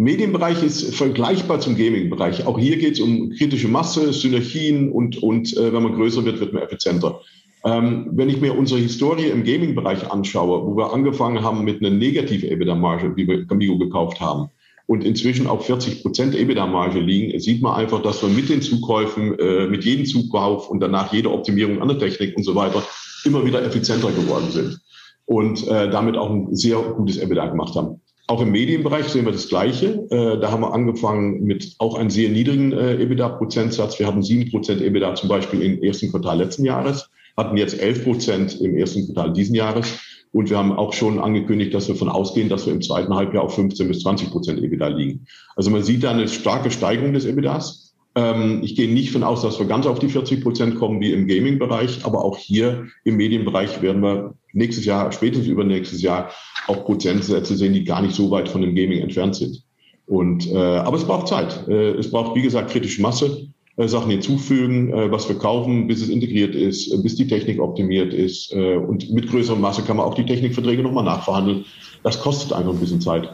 [0.00, 2.46] Medienbereich ist vergleichbar zum Gaming-Bereich.
[2.46, 6.40] Auch hier geht es um kritische Masse, Synergien und, und äh, wenn man größer wird,
[6.40, 7.20] wird man effizienter.
[7.66, 11.94] Ähm, wenn ich mir unsere Historie im Gaming-Bereich anschaue, wo wir angefangen haben mit einer
[11.94, 14.48] negativen EBITDA-Marge, wie wir Gamigo gekauft haben,
[14.86, 19.38] und inzwischen auf 40 Prozent EBITDA-Marge liegen, sieht man einfach, dass wir mit den Zukäufen,
[19.38, 22.82] äh, mit jedem Zukauf und danach jeder Optimierung an der Technik und so weiter
[23.26, 24.80] immer wieder effizienter geworden sind
[25.26, 28.00] und äh, damit auch ein sehr gutes EBITDA gemacht haben.
[28.30, 30.06] Auch im Medienbereich sehen wir das Gleiche.
[30.08, 33.98] Äh, da haben wir angefangen mit auch einem sehr niedrigen äh, EBITDA-Prozentsatz.
[33.98, 38.04] Wir hatten sieben Prozent EBITDA zum Beispiel im ersten Quartal letzten Jahres, hatten jetzt elf
[38.04, 39.98] Prozent im ersten Quartal diesen Jahres.
[40.30, 43.42] Und wir haben auch schon angekündigt, dass wir von ausgehen, dass wir im zweiten Halbjahr
[43.42, 45.26] auf 15 bis 20 Prozent EBITDA liegen.
[45.56, 47.89] Also man sieht da eine starke Steigerung des EBITDAs.
[48.14, 51.12] Ähm, ich gehe nicht von aus, dass wir ganz auf die 40 Prozent kommen wie
[51.12, 56.30] im Gaming-Bereich, aber auch hier im Medienbereich werden wir nächstes Jahr, spätestens übernächstes Jahr
[56.66, 59.62] auch Prozentsätze sehen, die gar nicht so weit von dem Gaming entfernt sind.
[60.06, 61.68] Und, äh, aber es braucht Zeit.
[61.68, 63.48] Äh, es braucht, wie gesagt, kritische Masse,
[63.80, 67.60] äh, Sachen hinzufügen, äh, was wir kaufen, bis es integriert ist, äh, bis die Technik
[67.60, 68.52] optimiert ist.
[68.52, 71.64] Und mit größerer Masse kann man auch die Technikverträge nochmal nachverhandeln.
[72.02, 73.30] Das kostet einfach ein bisschen Zeit.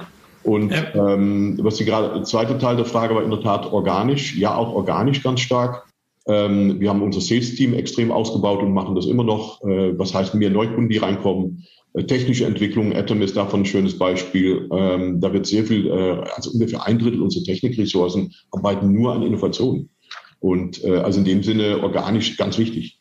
[0.46, 1.14] Und ja.
[1.14, 4.37] ähm, was Sie gerade, der zweite Teil der Frage war in der Tat organisch.
[4.37, 5.85] Ja, auch organisch ganz stark.
[6.28, 9.61] Ähm, wir haben unser Sales-Team extrem ausgebaut und machen das immer noch.
[9.62, 11.64] Äh, was heißt mehr Neukunden, die reinkommen?
[11.94, 14.68] Äh, technische Entwicklung, Atom ist davon ein schönes Beispiel.
[14.72, 19.22] Ähm, da wird sehr viel, äh, also ungefähr ein Drittel unserer Technikressourcen arbeiten nur an
[19.22, 19.90] Innovationen.
[20.38, 23.00] Und äh, also in dem Sinne organisch ganz wichtig.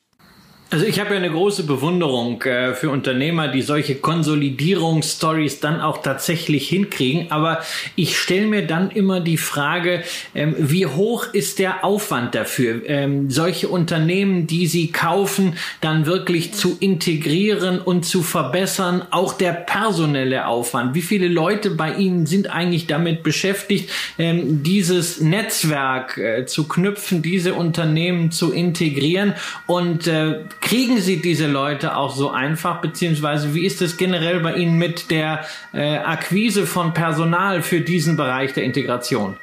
[0.71, 6.01] Also ich habe ja eine große Bewunderung äh, für Unternehmer, die solche Konsolidierungsstories dann auch
[6.01, 7.31] tatsächlich hinkriegen.
[7.31, 7.59] Aber
[7.95, 13.29] ich stelle mir dann immer die Frage, ähm, wie hoch ist der Aufwand dafür, ähm,
[13.29, 19.03] solche Unternehmen, die sie kaufen, dann wirklich zu integrieren und zu verbessern.
[19.11, 20.95] Auch der personelle Aufwand.
[20.95, 27.21] Wie viele Leute bei Ihnen sind eigentlich damit beschäftigt, ähm, dieses Netzwerk äh, zu knüpfen,
[27.21, 29.35] diese Unternehmen zu integrieren
[29.67, 34.55] und äh, Kriegen Sie diese Leute auch so einfach, beziehungsweise wie ist es generell bei
[34.55, 39.37] Ihnen mit der äh, Akquise von Personal für diesen Bereich der Integration?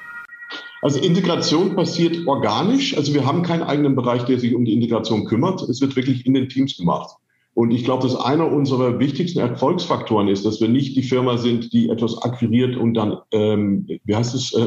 [0.82, 2.96] Also Integration passiert organisch.
[2.96, 5.62] Also wir haben keinen eigenen Bereich, der sich um die Integration kümmert.
[5.62, 7.14] Es wird wirklich in den Teams gemacht.
[7.54, 11.72] Und ich glaube, dass einer unserer wichtigsten Erfolgsfaktoren ist, dass wir nicht die Firma sind,
[11.72, 14.66] die etwas akquiriert und dann, ähm, wie heißt es, äh,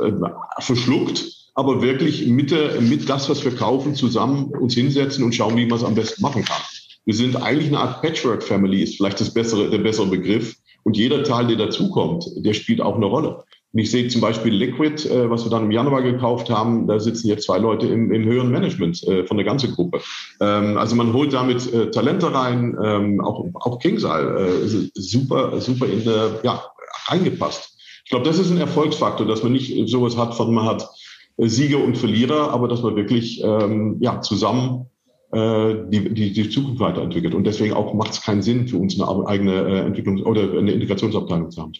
[0.00, 0.12] äh,
[0.60, 5.56] verschluckt, aber wirklich mit, der, mit das, was wir kaufen, zusammen uns hinsetzen und schauen,
[5.56, 6.62] wie man es am besten machen kann.
[7.04, 10.56] Wir sind eigentlich eine Art Patchwork-Family, ist vielleicht das bessere, der bessere Begriff.
[10.82, 13.44] Und jeder Teil, der dazukommt, der spielt auch eine Rolle.
[13.72, 16.98] Und ich sehe zum Beispiel Liquid, äh, was wir dann im Januar gekauft haben, da
[16.98, 20.00] sitzen jetzt zwei Leute im, im höheren Management äh, von der ganzen Gruppe.
[20.40, 25.86] Ähm, also man holt damit äh, Talente rein, ähm, auch, auch Kingsal, äh, super, super
[25.86, 26.64] in der, ja,
[27.06, 27.69] reingepasst.
[28.10, 30.90] Ich glaube, das ist ein Erfolgsfaktor, dass man nicht sowas hat, von man hat
[31.36, 34.89] Sieger und Verlierer, aber dass man wirklich ähm, ja, zusammen äh,
[35.32, 37.34] die, die, die Zukunft weiterentwickelt.
[37.34, 40.72] Und deswegen auch macht es keinen Sinn für uns eine eigene äh, Entwicklungs- oder eine
[40.72, 41.72] Integrationsabteilung zu haben.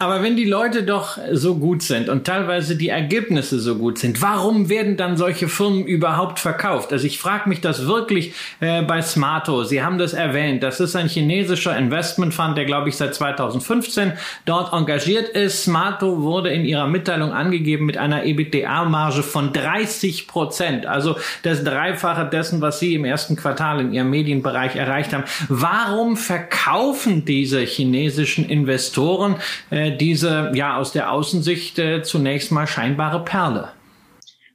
[0.00, 4.20] Aber wenn die Leute doch so gut sind und teilweise die Ergebnisse so gut sind,
[4.20, 6.92] warum werden dann solche Firmen überhaupt verkauft?
[6.92, 9.62] Also ich frage mich das wirklich äh, bei Smarto.
[9.62, 10.64] Sie haben das erwähnt.
[10.64, 14.14] Das ist ein chinesischer Investmentfund, der glaube ich seit 2015
[14.46, 15.62] dort engagiert ist.
[15.62, 20.86] Smarto wurde in ihrer Mitteilung angegeben mit einer EBITDA-Marge von 30 Prozent.
[20.86, 25.24] Also das Dreifache dessen, was Sie im ersten Quartal in Ihrem Medienbereich erreicht haben.
[25.48, 29.36] Warum verkaufen diese chinesischen Investoren
[29.70, 33.68] äh, diese ja aus der Außensicht äh, zunächst mal scheinbare Perle?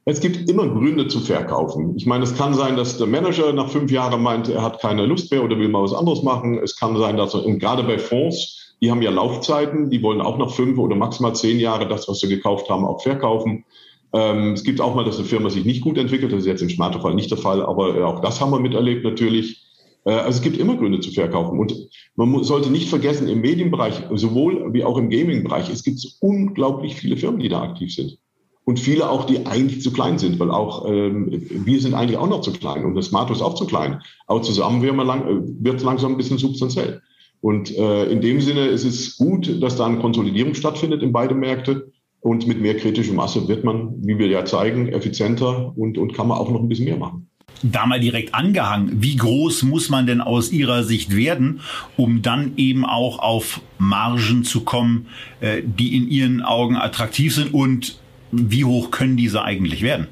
[0.06, 1.94] Es gibt immer Gründe zu verkaufen.
[1.96, 5.06] Ich meine, es kann sein, dass der Manager nach fünf Jahren meint, er hat keine
[5.06, 6.58] Lust mehr oder will mal was anderes machen.
[6.58, 10.22] Es kann sein, dass er, und gerade bei Fonds, die haben ja Laufzeiten, die wollen
[10.22, 13.64] auch nach fünf oder maximal zehn Jahre das, was sie gekauft haben, auch verkaufen.
[14.12, 16.32] Ähm, es gibt auch mal, dass eine Firma sich nicht gut entwickelt.
[16.32, 19.04] Das ist jetzt im Smartphone nicht der Fall, aber äh, auch das haben wir miterlebt
[19.04, 19.62] natürlich.
[20.04, 21.58] Äh, also es gibt immer Gründe zu verkaufen.
[21.58, 21.76] Und
[22.16, 27.16] man sollte nicht vergessen, im Medienbereich, sowohl wie auch im Gaming-Bereich, es gibt unglaublich viele
[27.16, 28.18] Firmen, die da aktiv sind.
[28.64, 32.28] Und viele auch, die eigentlich zu klein sind, weil auch ähm, wir sind eigentlich auch
[32.28, 34.00] noch zu klein und das Smarto ist auch zu klein.
[34.26, 37.00] Aber zusammen wird, man lang, äh, langsam ein bisschen substanziell.
[37.40, 41.34] Und äh, in dem Sinne ist es gut, dass da eine Konsolidierung stattfindet in beide
[41.34, 41.90] Märkte.
[42.20, 46.28] Und mit mehr kritischer Masse wird man, wie wir ja zeigen, effizienter und, und kann
[46.28, 47.30] man auch noch ein bisschen mehr machen
[47.62, 49.02] da mal direkt angehangen.
[49.02, 51.60] Wie groß muss man denn aus Ihrer Sicht werden,
[51.96, 55.06] um dann eben auch auf Margen zu kommen,
[55.40, 57.98] äh, die in Ihren Augen attraktiv sind und
[58.32, 60.06] wie hoch können diese eigentlich werden?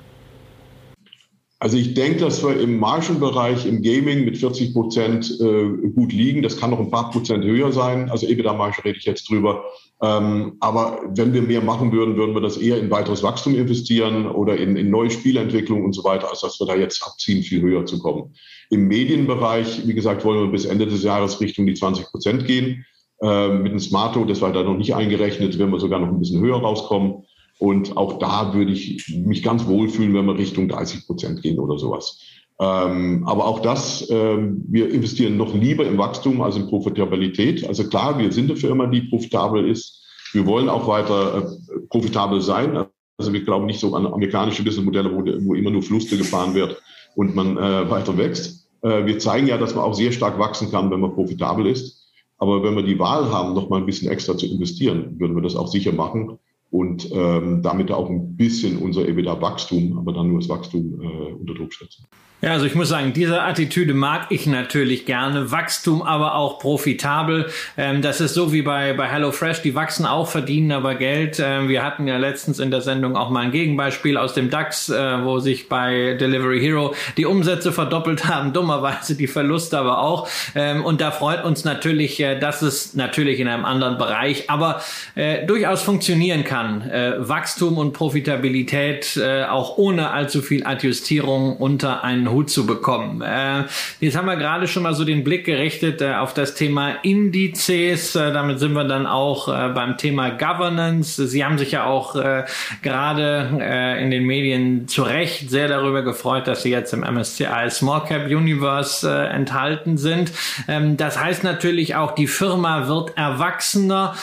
[1.61, 6.43] Also ich denke, dass wir im Margenbereich im Gaming mit 40 Prozent äh, gut liegen.
[6.43, 8.11] Das kann noch ein paar Prozent höher sein.
[8.11, 9.65] Also EBITDA-Marge rede ich jetzt drüber.
[10.01, 14.29] Ähm, aber wenn wir mehr machen würden, würden wir das eher in weiteres Wachstum investieren
[14.29, 17.61] oder in, in neue Spielentwicklung und so weiter, als dass wir da jetzt abziehen, viel
[17.61, 18.35] höher zu kommen.
[18.71, 22.87] Im Medienbereich, wie gesagt, wollen wir bis Ende des Jahres Richtung die 20 Prozent gehen.
[23.21, 26.21] Ähm, mit dem Smarto, das war da noch nicht eingerechnet, werden wir sogar noch ein
[26.21, 27.25] bisschen höher rauskommen.
[27.59, 31.79] Und auch da würde ich mich ganz wohlfühlen, wenn wir Richtung 30 Prozent gehen oder
[31.79, 32.21] sowas.
[32.61, 37.67] Ähm, aber auch das, ähm, wir investieren noch lieber im Wachstum als in Profitabilität.
[37.67, 40.05] Also klar, wir sind eine Firma, die profitabel ist.
[40.33, 42.85] Wir wollen auch weiter äh, profitabel sein.
[43.17, 46.81] Also wir glauben nicht so an amerikanische Businessmodelle, wo, wo immer nur Fluste gefahren wird
[47.15, 48.69] und man äh, weiter wächst.
[48.83, 52.07] Äh, wir zeigen ja, dass man auch sehr stark wachsen kann, wenn man profitabel ist.
[52.39, 55.43] Aber wenn wir die Wahl haben, noch mal ein bisschen extra zu investieren, würden wir
[55.43, 56.39] das auch sicher machen
[56.71, 61.55] und ähm, damit auch ein bisschen unser EBITDA-Wachstum, aber dann nur das Wachstum äh, unter
[61.55, 62.07] Druck setzen.
[62.41, 65.51] Ja, also ich muss sagen, diese Attitüde mag ich natürlich gerne.
[65.51, 67.51] Wachstum, aber auch profitabel.
[67.77, 69.63] Ähm, das ist so wie bei, bei HelloFresh.
[69.63, 71.43] Die wachsen auch, verdienen aber Geld.
[71.45, 74.89] Ähm, wir hatten ja letztens in der Sendung auch mal ein Gegenbeispiel aus dem DAX,
[74.89, 78.53] äh, wo sich bei Delivery Hero die Umsätze verdoppelt haben.
[78.53, 80.29] Dummerweise die Verluste aber auch.
[80.55, 84.81] Ähm, und da freut uns natürlich, äh, dass es natürlich in einem anderen Bereich, aber
[85.17, 86.89] äh, durchaus funktionieren kann.
[86.89, 93.23] Äh, Wachstum und Profitabilität äh, auch ohne allzu viel Adjustierung unter einen Hut zu bekommen.
[93.23, 93.65] Äh,
[94.01, 98.15] jetzt haben wir gerade schon mal so den Blick gerichtet äh, auf das Thema Indizes.
[98.15, 101.27] Äh, damit sind wir dann auch äh, beim Thema Governance.
[101.27, 102.45] Sie haben sich ja auch äh,
[102.83, 107.71] gerade äh, in den Medien zu Recht sehr darüber gefreut, dass Sie jetzt im MSCI
[107.71, 110.33] Small Cap Universe enthalten sind.
[110.67, 114.15] Ähm, das heißt natürlich auch, die Firma wird erwachsener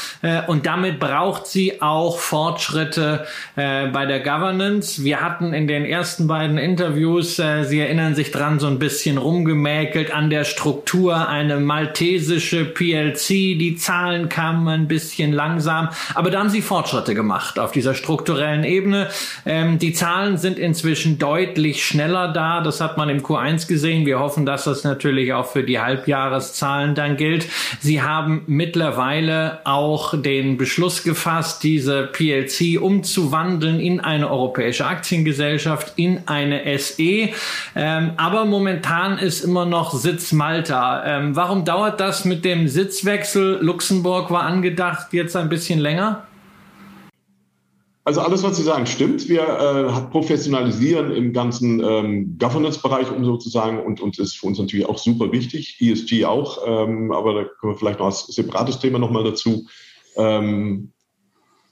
[0.47, 5.03] und damit braucht sie auch Fortschritte bei der Governance.
[5.03, 10.13] Wir hatten in den ersten beiden Interviews, Sie erinnern sich dran, so ein bisschen rumgemäkelt
[10.13, 13.27] an der Struktur, eine maltesische PLC,
[13.57, 18.63] die Zahlen kamen ein bisschen langsam, aber da haben Sie Fortschritte gemacht auf dieser strukturellen
[18.63, 19.09] Ebene.
[19.45, 24.05] Ähm, die Zahlen sind inzwischen deutlich schneller da, das hat man im Q1 gesehen.
[24.05, 27.47] Wir hoffen, dass das natürlich auch für die Halbjahreszahlen dann gilt.
[27.79, 36.21] Sie haben mittlerweile auch den Beschluss gefasst, diese PLC umzuwandeln in eine europäische Aktiengesellschaft, in
[36.27, 37.29] eine SE.
[37.87, 41.05] Ähm, aber momentan ist immer noch Sitz Malta.
[41.05, 43.59] Ähm, warum dauert das mit dem Sitzwechsel?
[43.61, 46.25] Luxemburg war angedacht, jetzt ein bisschen länger?
[48.03, 49.29] Also alles, was Sie sagen, stimmt.
[49.29, 54.87] Wir äh, professionalisieren im ganzen ähm, Governance-Bereich um sozusagen und, und ist für uns natürlich
[54.87, 58.97] auch super wichtig, ESG auch, ähm, aber da können wir vielleicht noch als separates Thema
[58.97, 59.67] nochmal dazu.
[60.17, 60.91] Ähm,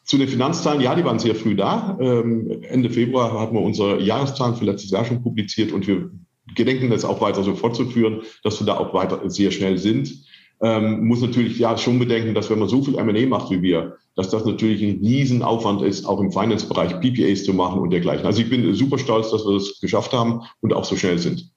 [0.03, 1.97] zu den Finanzzahlen, ja, die waren sehr früh da.
[1.99, 6.11] Ähm, Ende Februar hatten wir unsere Jahreszahlen für letztes Jahr schon publiziert und wir
[6.55, 10.13] gedenken das auch weiter so fortzuführen, dass wir da auch weiter sehr schnell sind.
[10.61, 13.97] Ähm, muss natürlich ja schon bedenken, dass wenn man so viel M&A macht wie wir,
[14.15, 18.25] dass das natürlich ein Riesenaufwand ist, auch im Finance-Bereich PPAs zu machen und dergleichen.
[18.25, 21.51] Also ich bin super stolz, dass wir das geschafft haben und auch so schnell sind.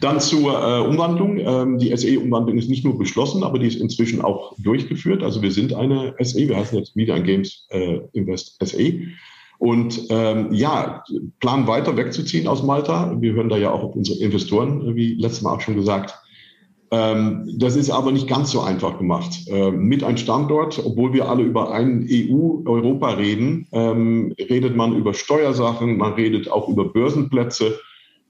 [0.00, 1.38] Dann zur äh, Umwandlung.
[1.38, 5.22] Ähm, die SE-Umwandlung ist nicht nur beschlossen, aber die ist inzwischen auch durchgeführt.
[5.22, 9.00] Also wir sind eine SE, wir heißen jetzt wieder ein Games äh, Invest SE.
[9.58, 11.04] Und ähm, ja,
[11.38, 13.16] planen weiter wegzuziehen aus Malta.
[13.20, 16.18] Wir hören da ja auch auf unsere Investoren, wie letztes Mal auch schon gesagt.
[16.92, 19.46] Ähm, das ist aber nicht ganz so einfach gemacht.
[19.48, 25.14] Ähm, mit einem Standort, obwohl wir alle über ein EU-Europa reden, ähm, redet man über
[25.14, 27.78] Steuersachen, man redet auch über Börsenplätze.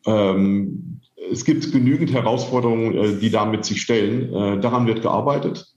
[0.04, 4.32] Es gibt genügend Herausforderungen, äh, die damit sich stellen.
[4.34, 5.72] Äh, daran wird gearbeitet.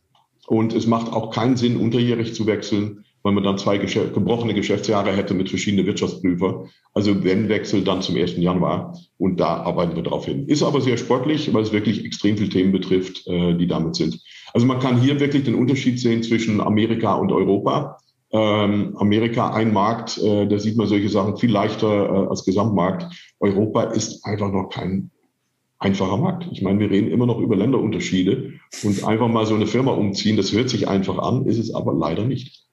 [0.47, 4.53] Und es macht auch keinen Sinn, unterjährig zu wechseln, weil man dann zwei Geschäft gebrochene
[4.53, 6.67] Geschäftsjahre hätte mit verschiedenen Wirtschaftsprüfer.
[6.93, 8.37] Also wenn Wechsel, dann zum 1.
[8.37, 8.95] Januar.
[9.17, 10.47] Und da arbeiten wir darauf hin.
[10.47, 14.21] Ist aber sehr sportlich, weil es wirklich extrem viele Themen betrifft, äh, die damit sind.
[14.53, 17.97] Also man kann hier wirklich den Unterschied sehen zwischen Amerika und Europa.
[18.31, 23.07] Ähm, Amerika ein Markt, äh, da sieht man solche Sachen viel leichter äh, als Gesamtmarkt.
[23.39, 25.09] Europa ist einfach noch kein
[25.79, 26.47] einfacher Markt.
[26.51, 30.37] Ich meine, wir reden immer noch über Länderunterschiede und einfach mal so eine Firma umziehen,
[30.37, 32.64] das hört sich einfach an, ist es aber leider nicht.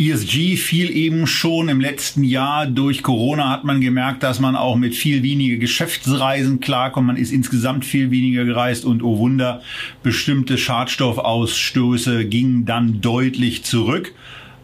[0.00, 2.66] ESG fiel eben schon im letzten Jahr.
[2.66, 7.08] Durch Corona hat man gemerkt, dass man auch mit viel weniger Geschäftsreisen klarkommt.
[7.08, 9.60] Man ist insgesamt viel weniger gereist und oh Wunder,
[10.02, 14.14] bestimmte Schadstoffausstöße gingen dann deutlich zurück.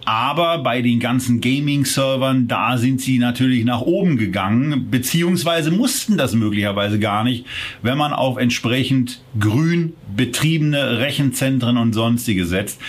[0.07, 6.33] Aber bei den ganzen Gaming-Servern, da sind sie natürlich nach oben gegangen, beziehungsweise mussten das
[6.33, 7.45] möglicherweise gar nicht,
[7.83, 12.81] wenn man auf entsprechend grün betriebene Rechenzentren und sonstige setzt.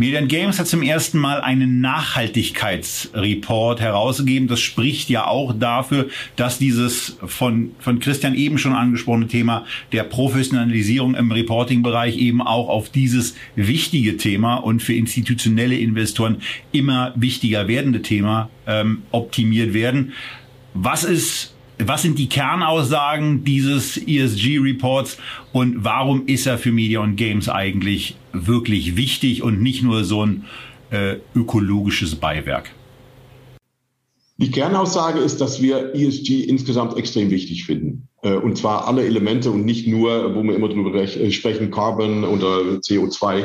[0.00, 4.48] Median Games hat zum ersten Mal einen Nachhaltigkeitsreport herausgegeben.
[4.48, 10.04] Das spricht ja auch dafür, dass dieses von, von Christian eben schon angesprochene Thema der
[10.04, 16.38] Professionalisierung im Reporting-Bereich eben auch auf dieses wichtige Thema und für institutionelle Investoren
[16.72, 20.14] immer wichtiger werdende Thema ähm, optimiert werden.
[20.72, 21.52] Was ist
[21.86, 25.18] was sind die Kernaussagen dieses ESG-Reports
[25.52, 30.24] und warum ist er für Media und Games eigentlich wirklich wichtig und nicht nur so
[30.24, 30.44] ein
[30.90, 32.70] äh, ökologisches Beiwerk?
[34.36, 38.08] Die Kernaussage ist, dass wir ESG insgesamt extrem wichtig finden.
[38.22, 42.24] Äh, und zwar alle Elemente und nicht nur, wo wir immer drüber äh, sprechen, Carbon
[42.24, 43.44] oder CO2,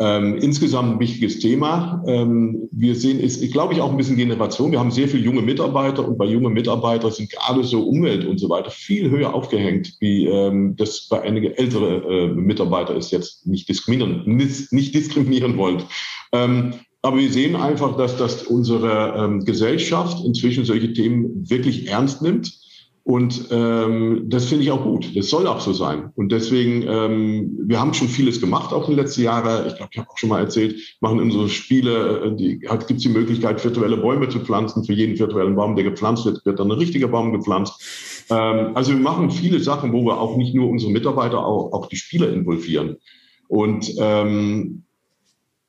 [0.00, 2.02] ähm, insgesamt ein wichtiges Thema.
[2.06, 4.72] Ähm, wir sehen, ist, glaube ich, auch ein bisschen Generation.
[4.72, 8.38] Wir haben sehr viele junge Mitarbeiter und bei jungen Mitarbeitern sind gerade so Umwelt und
[8.38, 13.46] so weiter viel höher aufgehängt, wie ähm, das bei einigen ältere äh, Mitarbeiter ist jetzt
[13.46, 15.82] nicht diskriminieren, nicht, diskriminieren wollen.
[16.32, 22.22] Ähm, aber wir sehen einfach, dass, dass unsere ähm, Gesellschaft inzwischen solche Themen wirklich ernst
[22.22, 22.59] nimmt
[23.02, 25.16] und ähm, das finde ich auch gut.
[25.16, 26.10] Das soll auch so sein.
[26.16, 29.66] Und deswegen, ähm, wir haben schon vieles gemacht, auch in den letzten Jahren.
[29.68, 32.98] Ich glaube, ich habe auch schon mal erzählt, machen unsere Spiele, äh, die gibt es
[32.98, 34.84] die Möglichkeit, virtuelle Bäume zu pflanzen.
[34.84, 38.26] Für jeden virtuellen Baum, der gepflanzt wird, wird dann ein richtiger Baum gepflanzt.
[38.28, 41.86] Ähm, also wir machen viele Sachen, wo wir auch nicht nur unsere Mitarbeiter, auch, auch
[41.86, 42.96] die Spieler involvieren.
[43.48, 44.82] Und ähm,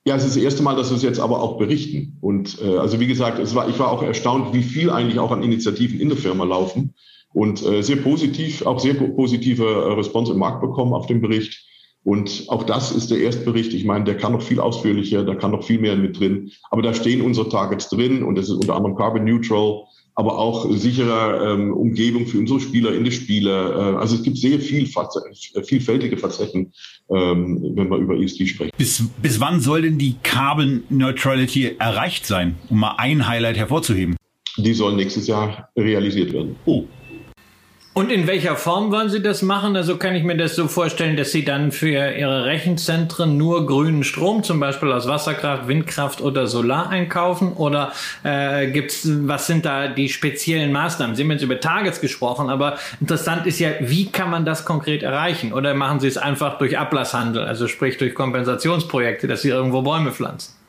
[0.05, 2.17] ja, es ist das erste Mal, dass wir es jetzt aber auch berichten.
[2.19, 5.31] Und äh, also wie gesagt, es war, ich war auch erstaunt, wie viel eigentlich auch
[5.31, 6.93] an Initiativen in der Firma laufen
[7.33, 11.65] Und äh, sehr positiv, auch sehr positive äh, Response im Markt bekommen auf den Bericht.
[12.03, 13.73] Und auch das ist der Erstbericht.
[13.73, 16.51] Ich meine, der kann noch viel ausführlicher, da kann noch viel mehr mit drin.
[16.71, 19.83] Aber da stehen unsere Targets drin und es ist unter anderem Carbon Neutral,
[20.15, 23.51] aber auch sichere ähm, Umgebung für unsere Spieler in die Spiele.
[23.51, 24.89] Äh, also es gibt sehr viel,
[25.63, 26.73] vielfältige Facetten,
[27.09, 28.71] ähm, wenn wir über ESG sprechen.
[28.77, 34.15] Bis, bis wann soll denn die Carbon Neutrality erreicht sein, um mal ein Highlight hervorzuheben?
[34.57, 36.55] Die soll nächstes Jahr realisiert werden.
[36.65, 36.83] Oh,
[37.93, 39.75] und in welcher Form wollen Sie das machen?
[39.75, 44.05] Also kann ich mir das so vorstellen, dass Sie dann für Ihre Rechenzentren nur grünen
[44.05, 47.51] Strom, zum Beispiel aus Wasserkraft, Windkraft oder Solar einkaufen?
[47.51, 47.91] Oder
[48.23, 51.17] äh, gibt's, was sind da die speziellen Maßnahmen?
[51.17, 55.03] Sie haben jetzt über Targets gesprochen, aber interessant ist ja, wie kann man das konkret
[55.03, 55.51] erreichen?
[55.51, 60.11] Oder machen Sie es einfach durch Ablasshandel, also sprich durch Kompensationsprojekte, dass Sie irgendwo Bäume
[60.11, 60.60] pflanzen?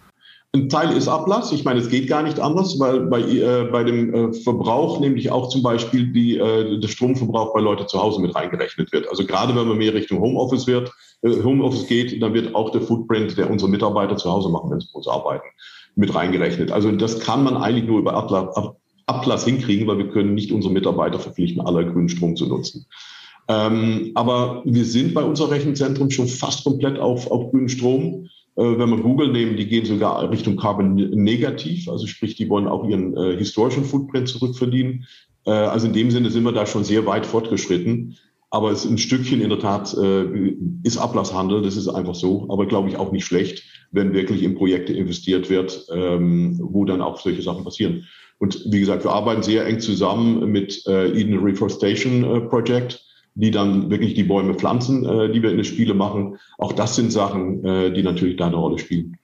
[0.55, 1.51] Ein Teil ist Ablass.
[1.51, 5.31] Ich meine, es geht gar nicht anders, weil bei, äh, bei dem äh, Verbrauch nämlich
[5.31, 9.09] auch zum Beispiel die, äh, der Stromverbrauch bei Leuten zu Hause mit reingerechnet wird.
[9.09, 10.93] Also gerade wenn man mehr Richtung Homeoffice wird,
[11.23, 14.81] äh, Homeoffice geht, dann wird auch der Footprint, der unsere Mitarbeiter zu Hause machen, wenn
[14.81, 15.47] sie bei uns arbeiten,
[15.97, 16.71] mit reingerechnet.
[16.71, 18.77] Also das kann man eigentlich nur über Ablass, Ab,
[19.07, 22.85] Ablass hinkriegen, weil wir können nicht unsere Mitarbeiter verpflichten, aller grünen Strom zu nutzen.
[23.49, 28.29] Ähm, aber wir sind bei unserem Rechenzentrum schon fast komplett auf, auf grünen Strom.
[28.57, 32.69] Äh, wenn wir Google nehmen, die gehen sogar Richtung Carbon negativ, also sprich, die wollen
[32.69, 35.07] auch ihren äh, historischen Footprint zurückverdienen.
[35.47, 38.17] Äh, also in dem Sinne sind wir da schon sehr weit fortgeschritten.
[38.51, 40.25] Aber es ein Stückchen in der Tat äh,
[40.83, 44.55] ist Ablasshandel, das ist einfach so, aber glaube ich auch nicht schlecht, wenn wirklich in
[44.55, 48.07] Projekte investiert wird, ähm, wo dann auch solche Sachen passieren.
[48.39, 53.03] Und wie gesagt, wir arbeiten sehr eng zusammen mit äh, Eden Reforestation äh, Project
[53.35, 56.39] die dann wirklich die Bäume pflanzen, äh, die wir in den Spiele machen.
[56.59, 59.17] Auch das sind Sachen, äh, die natürlich da eine Rolle spielen.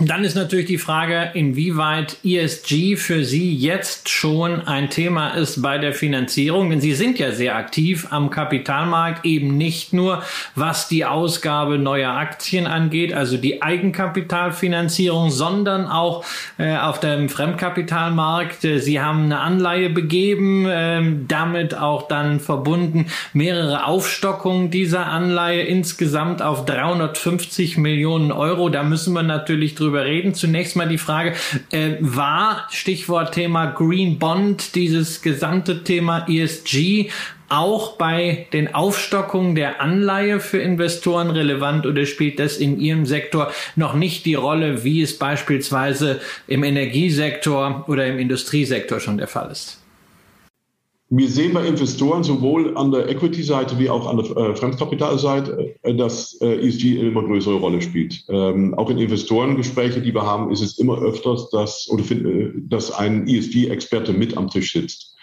[0.00, 5.78] Dann ist natürlich die Frage, inwieweit ESG für Sie jetzt schon ein Thema ist bei
[5.78, 10.24] der Finanzierung, denn Sie sind ja sehr aktiv am Kapitalmarkt, eben nicht nur
[10.56, 16.24] was die Ausgabe neuer Aktien angeht, also die Eigenkapitalfinanzierung, sondern auch
[16.58, 18.64] äh, auf dem Fremdkapitalmarkt.
[18.64, 25.62] Äh, Sie haben eine Anleihe begeben, äh, damit auch dann verbunden mehrere Aufstockungen dieser Anleihe
[25.62, 28.70] insgesamt auf 350 Millionen Euro.
[28.70, 30.34] Da müssen wir natürlich drüber reden.
[30.34, 31.34] Zunächst mal die Frage,
[31.70, 37.10] äh, war Stichwort Thema Green Bond, dieses gesamte Thema ESG,
[37.48, 43.52] auch bei den Aufstockungen der Anleihe für Investoren relevant oder spielt das in Ihrem Sektor
[43.76, 49.50] noch nicht die Rolle, wie es beispielsweise im Energiesektor oder im Industriesektor schon der Fall
[49.52, 49.83] ist?
[51.10, 55.94] Wir sehen bei Investoren sowohl an der Equity-Seite wie auch an der äh, Fremdkapitalseite, äh,
[55.94, 58.24] dass äh, ESG eine immer größere Rolle spielt.
[58.28, 62.90] Ähm, auch in Investorengesprächen, die wir haben, ist es immer öfters, dass, oder, äh, dass
[62.90, 65.14] ein ESG-Experte mit am Tisch sitzt.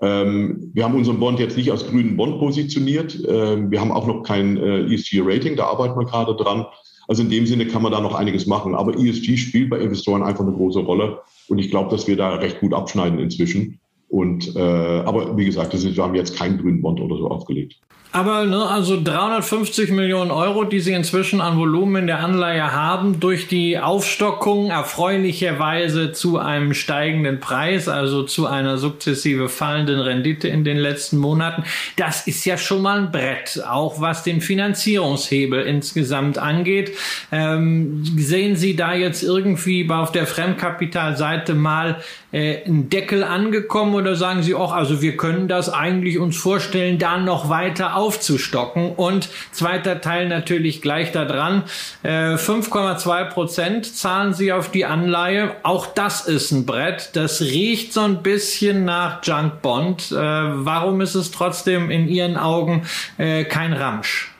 [0.00, 3.18] Ähm, wir haben unseren Bond jetzt nicht als grünen Bond positioniert.
[3.28, 6.66] Ähm, wir haben auch noch kein äh, ESG-Rating, da arbeiten wir gerade dran.
[7.08, 8.74] Also in dem Sinne kann man da noch einiges machen.
[8.74, 11.20] Aber ESG spielt bei Investoren einfach eine große Rolle.
[11.48, 13.80] Und ich glaube, dass wir da recht gut abschneiden inzwischen.
[14.08, 17.28] Und äh, aber wie gesagt, das ist, wir haben jetzt keinen grünen Bond oder so
[17.28, 17.76] aufgelegt.
[18.16, 23.20] Aber ne, also 350 Millionen Euro, die Sie inzwischen an Volumen in der Anleihe haben,
[23.20, 30.64] durch die Aufstockung erfreulicherweise zu einem steigenden Preis, also zu einer sukzessive fallenden Rendite in
[30.64, 31.64] den letzten Monaten,
[31.96, 36.92] das ist ja schon mal ein Brett, auch was den Finanzierungshebel insgesamt angeht.
[37.30, 42.00] Ähm, sehen Sie da jetzt irgendwie auf der Fremdkapitalseite mal
[42.32, 46.98] äh, einen Deckel angekommen oder sagen Sie auch, also wir können das eigentlich uns vorstellen,
[46.98, 48.92] da noch weiter aufzustocken.
[48.92, 51.64] Und zweiter Teil natürlich gleich da dran.
[52.04, 55.56] 5,2 Prozent zahlen sie auf die Anleihe.
[55.62, 57.10] Auch das ist ein Brett.
[57.14, 60.12] Das riecht so ein bisschen nach Junk Bond.
[60.12, 62.86] Äh, warum ist es trotzdem in Ihren Augen
[63.18, 64.35] äh, kein Ramsch?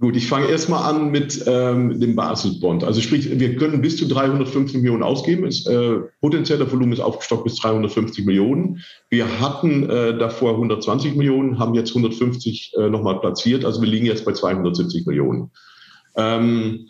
[0.00, 2.84] Gut, ich fange erstmal an mit ähm, dem Basisbond.
[2.84, 5.44] Also sprich, wir können bis zu 350 Millionen ausgeben.
[5.44, 8.80] Äh, potenzielle Volumen ist aufgestockt bis 350 Millionen.
[9.10, 13.64] Wir hatten äh, davor 120 Millionen, haben jetzt 150 äh, nochmal platziert.
[13.64, 15.50] Also wir liegen jetzt bei 270 Millionen.
[16.14, 16.86] Ähm,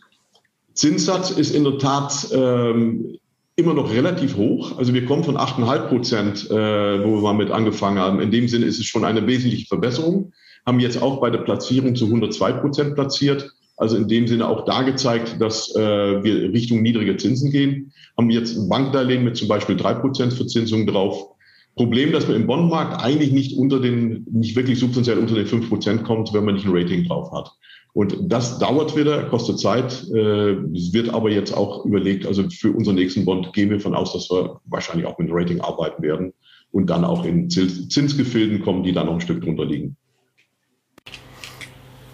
[0.75, 3.17] Zinssatz ist in der Tat ähm,
[3.57, 4.77] immer noch relativ hoch.
[4.77, 8.21] Also wir kommen von 8,5 Prozent, äh, wo wir mal mit angefangen haben.
[8.21, 10.35] In dem Sinne ist es schon eine wesentliche Verbesserung
[10.69, 13.51] haben jetzt auch bei der Platzierung zu 102 Prozent platziert.
[13.79, 17.93] Also in dem Sinne auch da gezeigt, dass äh, wir Richtung niedrige Zinsen gehen.
[18.19, 21.31] Haben jetzt Bankdarlehen mit zum Beispiel drei Prozent Verzinsung drauf.
[21.75, 25.71] Problem, dass man im Bondmarkt eigentlich nicht unter den, nicht wirklich substanziell unter den fünf
[25.71, 27.51] Prozent kommt, wenn man nicht ein Rating drauf hat.
[27.95, 30.05] Und das dauert wieder, kostet Zeit.
[30.13, 33.95] Äh, es wird aber jetzt auch überlegt, also für unseren nächsten Bond gehen wir von
[33.95, 36.35] aus, dass wir wahrscheinlich auch mit Rating arbeiten werden.
[36.71, 39.97] und dann auch in Zinsgefilden kommen, die dann noch ein Stück drunter liegen.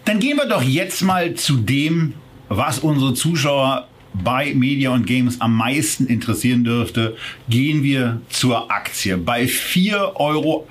[0.05, 2.15] Dann gehen wir doch jetzt mal zu dem,
[2.49, 7.17] was unsere Zuschauer bei Media und Games am meisten interessieren dürfte,
[7.49, 9.17] gehen wir zur Aktie.
[9.17, 10.67] Bei 4,80 Euro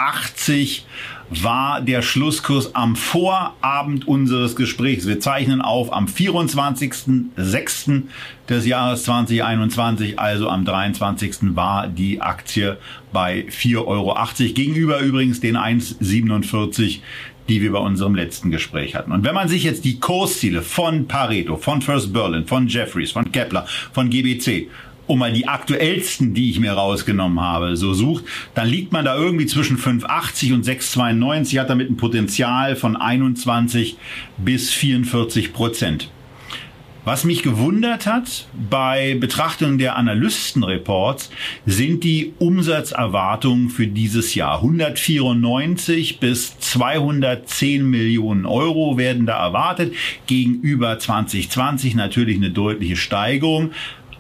[1.30, 5.08] war der Schlusskurs am Vorabend unseres Gesprächs.
[5.08, 8.04] Wir zeichnen auf am 24.06.
[8.48, 11.56] des Jahres 2021, also am 23.
[11.56, 12.78] war die Aktie
[13.12, 14.16] bei 4,80 Euro.
[14.54, 17.00] Gegenüber übrigens den 1,47
[17.50, 19.12] die wir bei unserem letzten Gespräch hatten.
[19.12, 23.32] Und wenn man sich jetzt die Kursziele von Pareto, von First Berlin, von Jeffries, von
[23.32, 24.70] Kepler, von GBC
[25.06, 28.24] um mal die aktuellsten, die ich mir rausgenommen habe, so sucht,
[28.56, 33.98] dann liegt man da irgendwie zwischen 5,80 und 6,92, hat damit ein Potenzial von 21
[34.38, 36.10] bis 44 Prozent.
[37.06, 41.32] Was mich gewundert hat bei Betrachtung der Analystenreports
[41.66, 44.62] sind die Umsatzerwartungen für dieses Jahr.
[44.62, 49.94] 194 bis 210 Millionen Euro werden da erwartet.
[50.28, 53.72] Gegenüber 2020 natürlich eine deutliche Steigerung.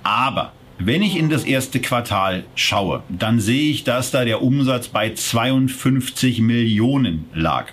[0.03, 4.89] Aber wenn ich in das erste Quartal schaue, dann sehe ich, dass da der Umsatz
[4.89, 7.67] bei 52 Millionen lag.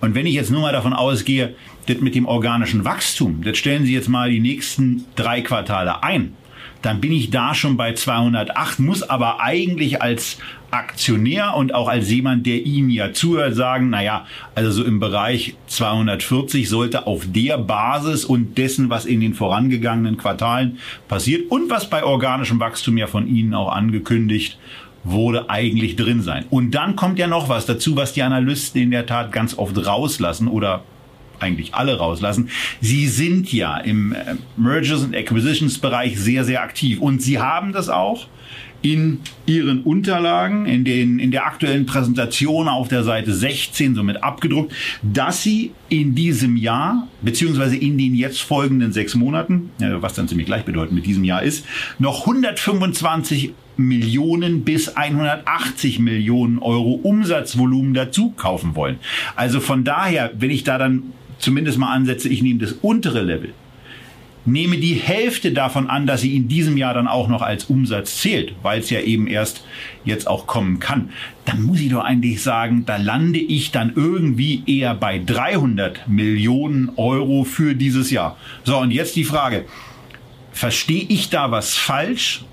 [0.00, 1.54] Und wenn ich jetzt nur mal davon ausgehe,
[1.86, 6.34] das mit dem organischen Wachstum, das stellen Sie jetzt mal die nächsten drei Quartale ein,
[6.82, 10.38] dann bin ich da schon bei 208, muss aber eigentlich als
[10.70, 15.54] Aktionär und auch als jemand, der Ihnen ja zuhört, sagen, naja, also so im Bereich
[15.66, 20.78] 240 sollte auf der Basis und dessen, was in den vorangegangenen Quartalen
[21.08, 24.58] passiert und was bei organischem Wachstum ja von Ihnen auch angekündigt
[25.02, 26.44] wurde eigentlich drin sein.
[26.50, 29.86] Und dann kommt ja noch was dazu, was die Analysten in der Tat ganz oft
[29.86, 30.82] rauslassen oder
[31.40, 32.50] eigentlich alle rauslassen.
[32.80, 37.72] Sie sind ja im äh, Mergers and Acquisitions Bereich sehr, sehr aktiv und Sie haben
[37.72, 38.28] das auch
[38.82, 44.72] in Ihren Unterlagen, in, den, in der aktuellen Präsentation auf der Seite 16 somit abgedruckt,
[45.02, 50.46] dass Sie in diesem Jahr, beziehungsweise in den jetzt folgenden sechs Monaten, was dann ziemlich
[50.46, 51.64] gleichbedeutend mit diesem Jahr ist,
[51.98, 58.98] noch 125 Millionen bis 180 Millionen Euro Umsatzvolumen dazu kaufen wollen.
[59.34, 63.52] Also von daher, wenn ich da dann zumindest mal ansetze, ich nehme das untere Level,
[64.46, 68.20] nehme die Hälfte davon an, dass sie in diesem Jahr dann auch noch als Umsatz
[68.20, 69.64] zählt, weil es ja eben erst
[70.04, 71.10] jetzt auch kommen kann,
[71.44, 76.90] dann muss ich doch eigentlich sagen, da lande ich dann irgendwie eher bei 300 Millionen
[76.96, 78.36] Euro für dieses Jahr.
[78.64, 79.64] So, und jetzt die Frage,
[80.52, 82.44] verstehe ich da was falsch?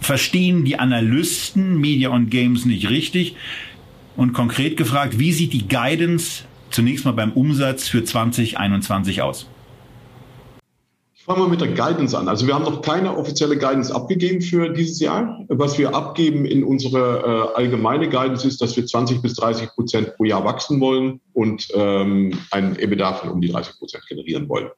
[0.00, 3.34] Verstehen die Analysten Media und Games nicht richtig?
[4.16, 6.44] Und konkret gefragt, wie sieht die Guidance
[6.76, 9.46] zunächst mal beim Umsatz für 2021 aus?
[11.14, 12.28] Fangen wir mit der Guidance an.
[12.28, 15.40] Also wir haben noch keine offizielle Guidance abgegeben für dieses Jahr.
[15.48, 20.14] Was wir abgeben in unsere äh, allgemeine Guidance ist, dass wir 20 bis 30 Prozent
[20.16, 24.68] pro Jahr wachsen wollen und ähm, einen EBITDA von um die 30 Prozent generieren wollen.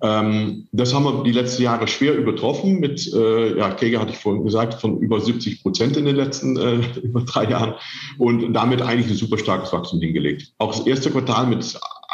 [0.00, 4.18] Ähm, das haben wir die letzten Jahre schwer übertroffen mit, äh, ja, Kege hatte ich
[4.18, 7.74] vorhin gesagt, von über 70 Prozent in den letzten äh, über drei Jahren
[8.18, 10.52] und damit eigentlich ein super starkes Wachstum hingelegt.
[10.58, 11.64] Auch das erste Quartal mit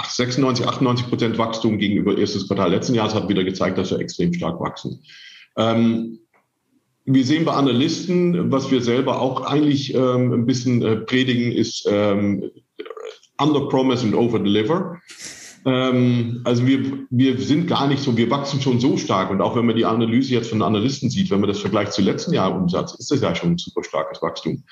[0.02, 4.32] 96, 98 Prozent Wachstum gegenüber erstes Quartal letzten Jahres hat wieder gezeigt, dass wir extrem
[4.32, 5.02] stark wachsen.
[5.56, 6.20] Ähm,
[7.06, 11.86] wir sehen bei Analysten, was wir selber auch eigentlich ähm, ein bisschen äh, predigen, ist
[11.90, 12.50] ähm,
[13.38, 15.00] under promise and over deliver.
[15.66, 19.30] Ähm, also wir, wir sind gar nicht so, wir wachsen schon so stark.
[19.30, 22.02] Und auch wenn man die Analyse jetzt von Analysten sieht, wenn man das vergleicht zu
[22.02, 24.64] letzten Jahr Umsatz, ist das ja schon ein super starkes Wachstum.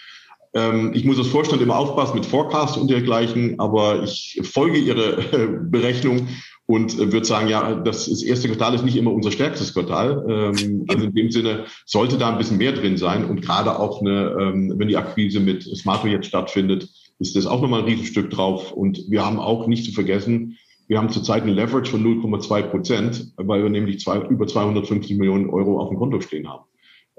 [0.54, 5.18] Ähm, ich muss als Vorstand immer aufpassen mit Forecast und dergleichen, aber ich folge Ihre
[5.32, 6.28] äh, Berechnung
[6.66, 10.24] und äh, würde sagen, ja, das, das erste Quartal ist nicht immer unser stärkstes Quartal.
[10.28, 14.02] Ähm, also in dem Sinne sollte da ein bisschen mehr drin sein und gerade auch
[14.02, 16.88] eine, ähm, wenn die Akquise mit Smarto jetzt stattfindet,
[17.18, 18.72] ist das auch nochmal ein Riesenstück drauf.
[18.72, 20.58] Und wir haben auch nicht zu vergessen,
[20.88, 25.50] wir haben zurzeit eine Leverage von 0,2 Prozent, weil wir nämlich zwei, über 250 Millionen
[25.50, 26.64] Euro auf dem Konto stehen haben.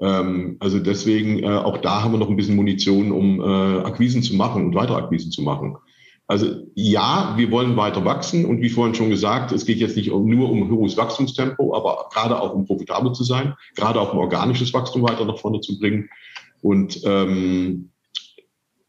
[0.00, 3.44] Ähm, also deswegen, äh, auch da haben wir noch ein bisschen Munition, um äh,
[3.84, 5.76] Akquisen zu machen und weitere Akquisen zu machen.
[6.26, 10.08] Also ja, wir wollen weiter wachsen und wie vorhin schon gesagt, es geht jetzt nicht
[10.08, 14.72] nur um hohes Wachstumstempo, aber gerade auch um profitabel zu sein, gerade auch um organisches
[14.72, 16.08] Wachstum weiter nach vorne zu bringen.
[16.62, 17.90] Und ähm,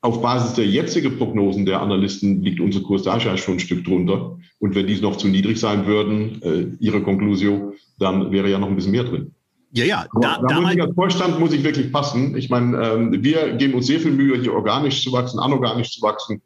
[0.05, 4.37] auf Basis der jetzigen Prognosen der Analysten liegt unser Kurs da schon ein Stück drunter.
[4.59, 8.67] Und wenn dies noch zu niedrig sein würden, äh, Ihre Konklusion, dann wäre ja noch
[8.67, 9.33] ein bisschen mehr drin.
[9.71, 10.05] Ja, ja.
[10.21, 12.37] Da, da, da muss ich als Vorstand muss ich wirklich passen.
[12.37, 16.01] Ich meine, ähm, wir geben uns sehr viel Mühe, hier organisch zu wachsen, anorganisch zu
[16.03, 16.41] wachsen.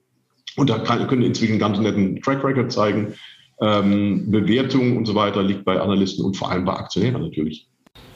[0.56, 3.14] Und da kann, können inzwischen einen ganz netten Track Record zeigen.
[3.62, 7.68] Ähm, Bewertung und so weiter liegt bei Analysten und vor allem bei Aktionären natürlich.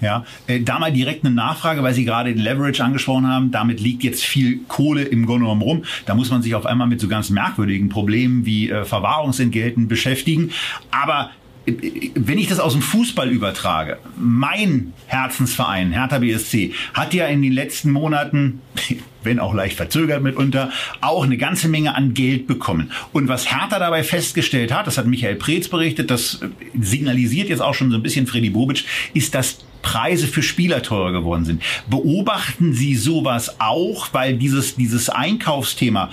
[0.01, 3.51] Ja, äh, da mal direkt eine Nachfrage, weil Sie gerade den Leverage angesprochen haben.
[3.51, 5.86] Damit liegt jetzt viel Kohle im Grunde rum.
[6.05, 10.51] Da muss man sich auf einmal mit so ganz merkwürdigen Problemen wie äh, Verwahrungsentgelten beschäftigen.
[10.91, 11.29] Aber
[11.65, 17.41] äh, wenn ich das aus dem Fußball übertrage, mein Herzensverein, Hertha BSC, hat ja in
[17.41, 18.61] den letzten Monaten,
[19.24, 20.71] wenn auch leicht verzögert mitunter,
[21.01, 22.91] auch eine ganze Menge an Geld bekommen.
[23.11, 26.39] Und was Hertha dabei festgestellt hat, das hat Michael Preetz berichtet, das
[26.80, 31.11] signalisiert jetzt auch schon so ein bisschen Freddy Bobic, ist, dass Preise für Spieler teurer
[31.11, 31.61] geworden sind.
[31.89, 36.09] Beobachten Sie sowas auch, weil dieses, dieses Einkaufsthema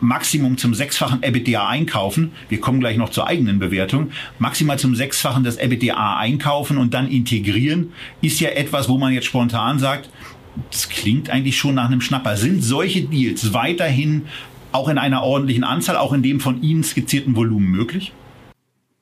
[0.00, 2.32] Maximum zum sechsfachen EBITDA einkaufen.
[2.48, 4.12] Wir kommen gleich noch zur eigenen Bewertung.
[4.38, 9.26] Maximal zum sechsfachen des EBITDA einkaufen und dann integrieren ist ja etwas, wo man jetzt
[9.26, 10.08] spontan sagt,
[10.70, 12.36] das klingt eigentlich schon nach einem Schnapper.
[12.36, 14.26] Sind solche Deals weiterhin
[14.72, 18.12] auch in einer ordentlichen Anzahl, auch in dem von Ihnen skizzierten Volumen möglich?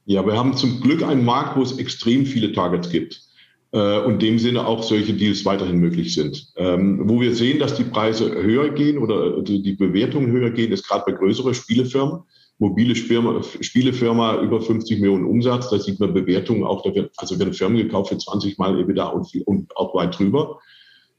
[0.05, 3.21] Ja, wir haben zum Glück einen Markt, wo es extrem viele Targets gibt
[3.73, 6.53] äh, und in dem Sinne auch solche Deals weiterhin möglich sind.
[6.57, 10.89] Ähm, wo wir sehen, dass die Preise höher gehen oder die, Bewertungen höher gehen, ist
[10.89, 12.21] gerade bei größeren Spielefirmen.
[12.59, 17.39] Mobile Firma, Spielefirma über 50 Millionen Umsatz, da sieht man Bewertungen auch, da wird, also
[17.39, 20.59] werden Firmen gekauft für 20 Mal EBITDA und, viel, und auch weit drüber.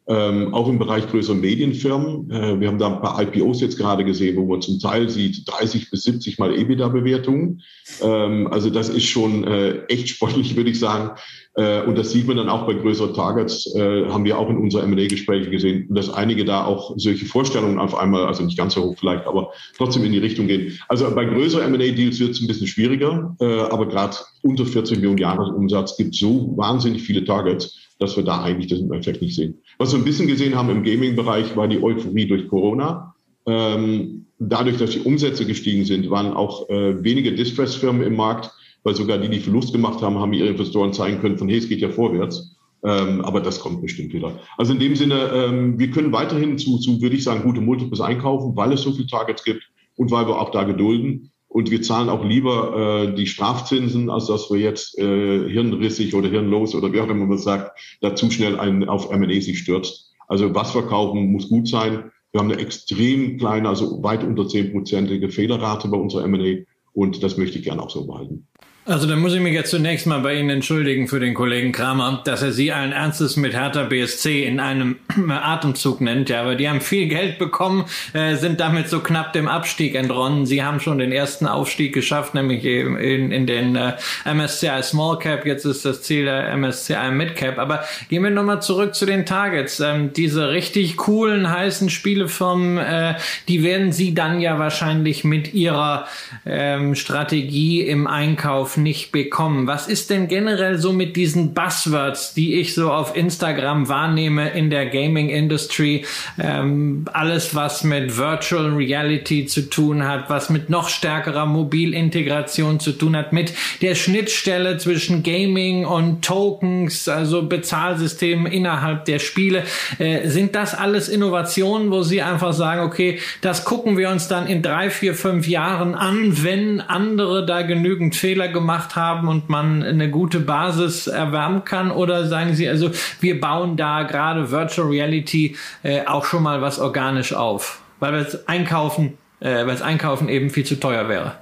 [0.10, 2.32] Ähm, auch im Bereich größerer Medienfirmen.
[2.32, 5.44] Äh, wir haben da ein paar IPOs jetzt gerade gesehen, wo man zum Teil sieht
[5.46, 7.62] 30 bis 70 mal EBITDA-Bewertungen.
[8.02, 11.12] Ähm, also das ist schon äh, echt sportlich, würde ich sagen.
[11.58, 14.58] Äh, und das sieht man dann auch bei größeren Targets, äh, haben wir auch in
[14.58, 18.84] unserer M&A-Gespräche gesehen, dass einige da auch solche Vorstellungen auf einmal, also nicht ganz so
[18.84, 20.80] hoch vielleicht, aber trotzdem in die Richtung gehen.
[20.88, 25.18] Also bei größeren M&A-Deals wird es ein bisschen schwieriger, äh, aber gerade unter 40 Millionen
[25.18, 29.56] Jahresumsatz gibt so wahnsinnig viele Targets, dass wir da eigentlich den Effekt nicht sehen.
[29.78, 33.16] Was wir ein bisschen gesehen haben im Gaming-Bereich, war die Euphorie durch Corona.
[33.46, 38.52] Ähm, dadurch, dass die Umsätze gestiegen sind, waren auch äh, wenige Distress-Firmen im Markt,
[38.84, 41.70] weil sogar die, die Verlust gemacht haben, haben ihre Investoren zeigen können, von hey, es
[41.70, 42.56] geht ja vorwärts.
[42.84, 44.40] Ähm, aber das kommt bestimmt wieder.
[44.58, 48.02] Also in dem Sinne, ähm, wir können weiterhin zu, zu, würde ich sagen, gute Multiples
[48.02, 49.64] einkaufen, weil es so viele Targets gibt
[49.96, 51.32] und weil wir auch da gedulden.
[51.58, 56.30] Und wir zahlen auch lieber äh, die Strafzinsen, als dass wir jetzt äh, hirnrissig oder
[56.30, 60.14] hirnlos oder wie auch immer man sagt, da zu schnell einen auf M&A sich stürzt.
[60.28, 62.12] Also was verkaufen muss gut sein.
[62.32, 67.38] Wir haben eine extrem kleine, also weit unter zehnprozentige Fehlerrate bei unserer M&A und das
[67.38, 68.47] möchte ich gerne auch so behalten.
[68.88, 72.22] Also dann muss ich mich jetzt zunächst mal bei Ihnen entschuldigen für den Kollegen Kramer,
[72.24, 74.96] dass er Sie allen Ernstes mit Hertha BSC in einem
[75.30, 76.30] Atemzug nennt.
[76.30, 77.84] Ja, aber die haben viel Geld bekommen,
[78.14, 80.46] äh, sind damit so knapp dem Abstieg entronnen.
[80.46, 85.20] Sie haben schon den ersten Aufstieg geschafft, nämlich in, in, in den äh, MSCI Small
[85.20, 85.46] Cap.
[85.46, 87.60] Jetzt ist das Ziel der MSCI Mid Cap.
[87.60, 89.82] Aber gehen wir nochmal zurück zu den Targets.
[89.82, 93.16] Ähm, diese richtig coolen, heißen Spielefirmen, äh,
[93.50, 96.08] die werden Sie dann ja wahrscheinlich mit Ihrer
[96.46, 99.68] ähm, Strategie im Einkauf nicht bekommen.
[99.68, 104.70] Was ist denn generell so mit diesen Buzzwords, die ich so auf Instagram wahrnehme in
[104.70, 106.06] der Gaming Industry?
[106.40, 112.92] Ähm, alles, was mit Virtual Reality zu tun hat, was mit noch stärkerer Mobilintegration zu
[112.92, 119.64] tun hat, mit der Schnittstelle zwischen Gaming und Tokens, also Bezahlsystemen innerhalb der Spiele.
[120.00, 124.48] Äh, sind das alles Innovationen, wo Sie einfach sagen, okay, das gucken wir uns dann
[124.48, 129.48] in drei, vier, fünf Jahren an, wenn andere da genügend Fehler gemacht gemacht haben und
[129.48, 131.90] man eine gute Basis erwärmen kann?
[131.90, 132.92] Oder sagen Sie also,
[133.22, 138.46] wir bauen da gerade Virtual Reality äh, auch schon mal was organisch auf, weil es
[138.50, 141.38] einkaufen, äh, weil es einkaufen eben viel zu teuer wäre?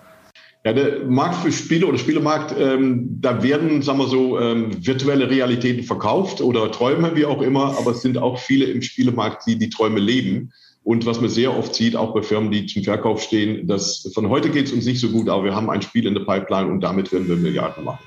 [0.66, 5.28] Ja, der Markt für Spiele oder Spielemarkt, ähm, da werden, sagen wir so, ähm, virtuelle
[5.28, 9.58] Realitäten verkauft oder Träume, wie auch immer, aber es sind auch viele im Spielemarkt, die
[9.58, 10.52] die Träume leben.
[10.86, 14.30] Und was man sehr oft sieht, auch bei Firmen, die zum Verkauf stehen, dass von
[14.30, 16.72] heute geht es uns nicht so gut, aber wir haben ein Spiel in der Pipeline
[16.72, 18.06] und damit werden wir Milliarden machen.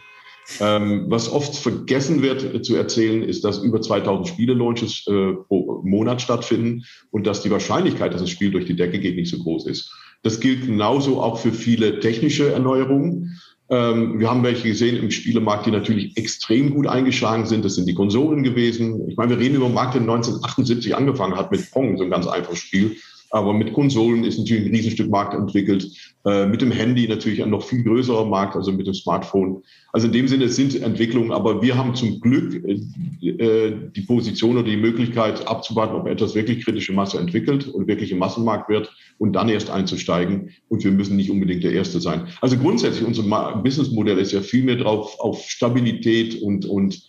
[0.60, 6.22] Ähm, was oft vergessen wird zu erzählen, ist, dass über 2000 Spiele-Launches äh, pro Monat
[6.22, 9.66] stattfinden und dass die Wahrscheinlichkeit, dass das Spiel durch die Decke geht, nicht so groß
[9.66, 9.92] ist.
[10.22, 13.40] Das gilt genauso auch für viele technische Erneuerungen.
[13.70, 17.64] Ähm, wir haben welche gesehen im Spielemarkt, die natürlich extrem gut eingeschlagen sind.
[17.64, 19.08] Das sind die Konsolen gewesen.
[19.08, 22.10] Ich meine, wir reden über einen Markt, der 1978 angefangen hat mit Pong, so ein
[22.10, 22.96] ganz einfaches Spiel.
[23.30, 25.86] Aber mit Konsolen ist natürlich ein Riesenstück Markt entwickelt.
[26.24, 29.62] Äh, mit dem Handy natürlich ein noch viel größerer Markt, also mit dem Smartphone.
[29.92, 34.00] Also in dem Sinne es sind Entwicklungen, aber wir haben zum Glück äh, äh, die
[34.00, 38.68] Position oder die Möglichkeit abzuwarten, ob etwas wirklich kritische Masse entwickelt und wirklich im Massenmarkt
[38.68, 40.50] wird und dann erst einzusteigen.
[40.68, 42.26] Und wir müssen nicht unbedingt der Erste sein.
[42.40, 43.22] Also grundsätzlich unser
[43.62, 47.00] Businessmodell ist ja viel mehr drauf auf Stabilität und, und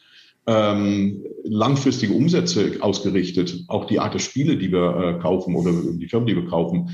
[0.45, 6.07] ähm, langfristige Umsätze ausgerichtet, auch die Art der Spiele, die wir äh, kaufen oder die
[6.07, 6.89] Firmen, die wir kaufen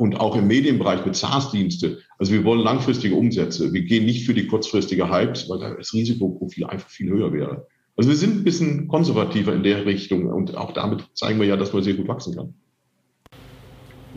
[0.00, 1.98] und auch im Medienbereich mit SaaS-Dienste.
[2.16, 3.70] Also wir wollen langfristige Umsätze.
[3.74, 7.66] Wir gehen nicht für die kurzfristige Hypes, weil das Risikoprofil einfach viel höher wäre.
[7.98, 11.58] Also wir sind ein bisschen konservativer in der Richtung und auch damit zeigen wir ja,
[11.58, 12.54] dass man sehr gut wachsen kann.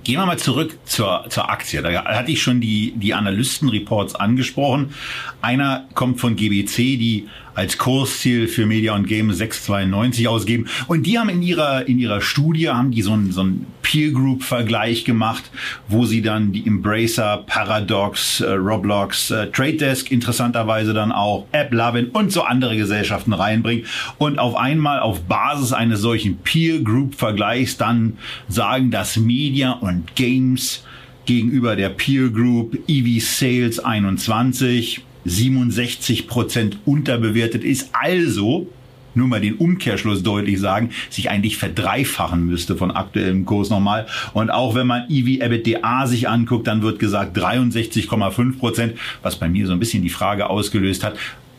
[0.06, 1.82] Gehen wir mal zurück zur, zur Aktie.
[1.82, 4.94] Da hatte ich schon die, die Analystenreports angesprochen.
[5.42, 10.68] Einer kommt von GBC, die als Kursziel für Media und Game 6,92 ausgeben.
[10.88, 14.12] Und die haben in ihrer, in ihrer Studie, haben die so einen, so einen Peer
[14.12, 15.44] Group Vergleich gemacht,
[15.88, 22.08] wo sie dann die Embracer, Paradox, äh, Roblox, äh, Trade Desk interessanterweise dann auch, AppLovin
[22.08, 23.86] und so andere Gesellschaften reinbringen
[24.18, 30.16] und auf einmal auf Basis eines solchen Peer Group Vergleichs dann sagen, dass Media und
[30.16, 30.84] Games
[31.26, 37.90] gegenüber der Peer Group EV Sales 21 67 Prozent unterbewertet ist.
[37.94, 38.68] Also,
[39.16, 44.08] nur mal den Umkehrschluss deutlich sagen, sich eigentlich verdreifachen müsste von aktuellem Kurs nochmal.
[44.34, 49.68] Und auch wenn man EV-EBITDA sich anguckt, dann wird gesagt 63,5 Prozent, was bei mir
[49.68, 51.16] so ein bisschen die Frage ausgelöst hat,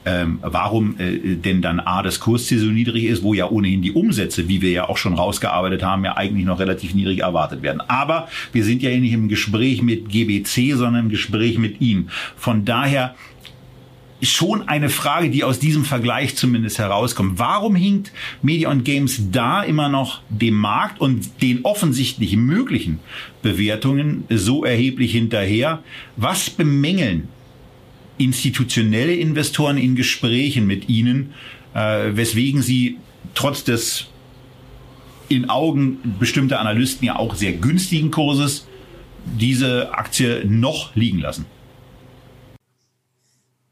[0.06, 3.92] ähm, warum äh, denn dann A, das Kursziel so niedrig ist, wo ja ohnehin die
[3.92, 7.80] Umsätze, wie wir ja auch schon rausgearbeitet haben, ja eigentlich noch relativ niedrig erwartet werden.
[7.88, 12.08] Aber wir sind ja nicht im Gespräch mit GBC, sondern im Gespräch mit ihm.
[12.36, 13.14] Von daher
[14.32, 17.38] schon eine Frage, die aus diesem Vergleich zumindest herauskommt.
[17.38, 18.12] Warum hinkt
[18.42, 23.00] Media und Games da immer noch dem Markt und den offensichtlich möglichen
[23.42, 25.82] Bewertungen so erheblich hinterher?
[26.16, 27.28] Was bemängeln
[28.18, 31.34] institutionelle Investoren in Gesprächen mit Ihnen,
[31.74, 32.98] äh, weswegen Sie
[33.34, 34.06] trotz des
[35.28, 38.68] in Augen bestimmter Analysten ja auch sehr günstigen Kurses
[39.24, 41.46] diese Aktie noch liegen lassen?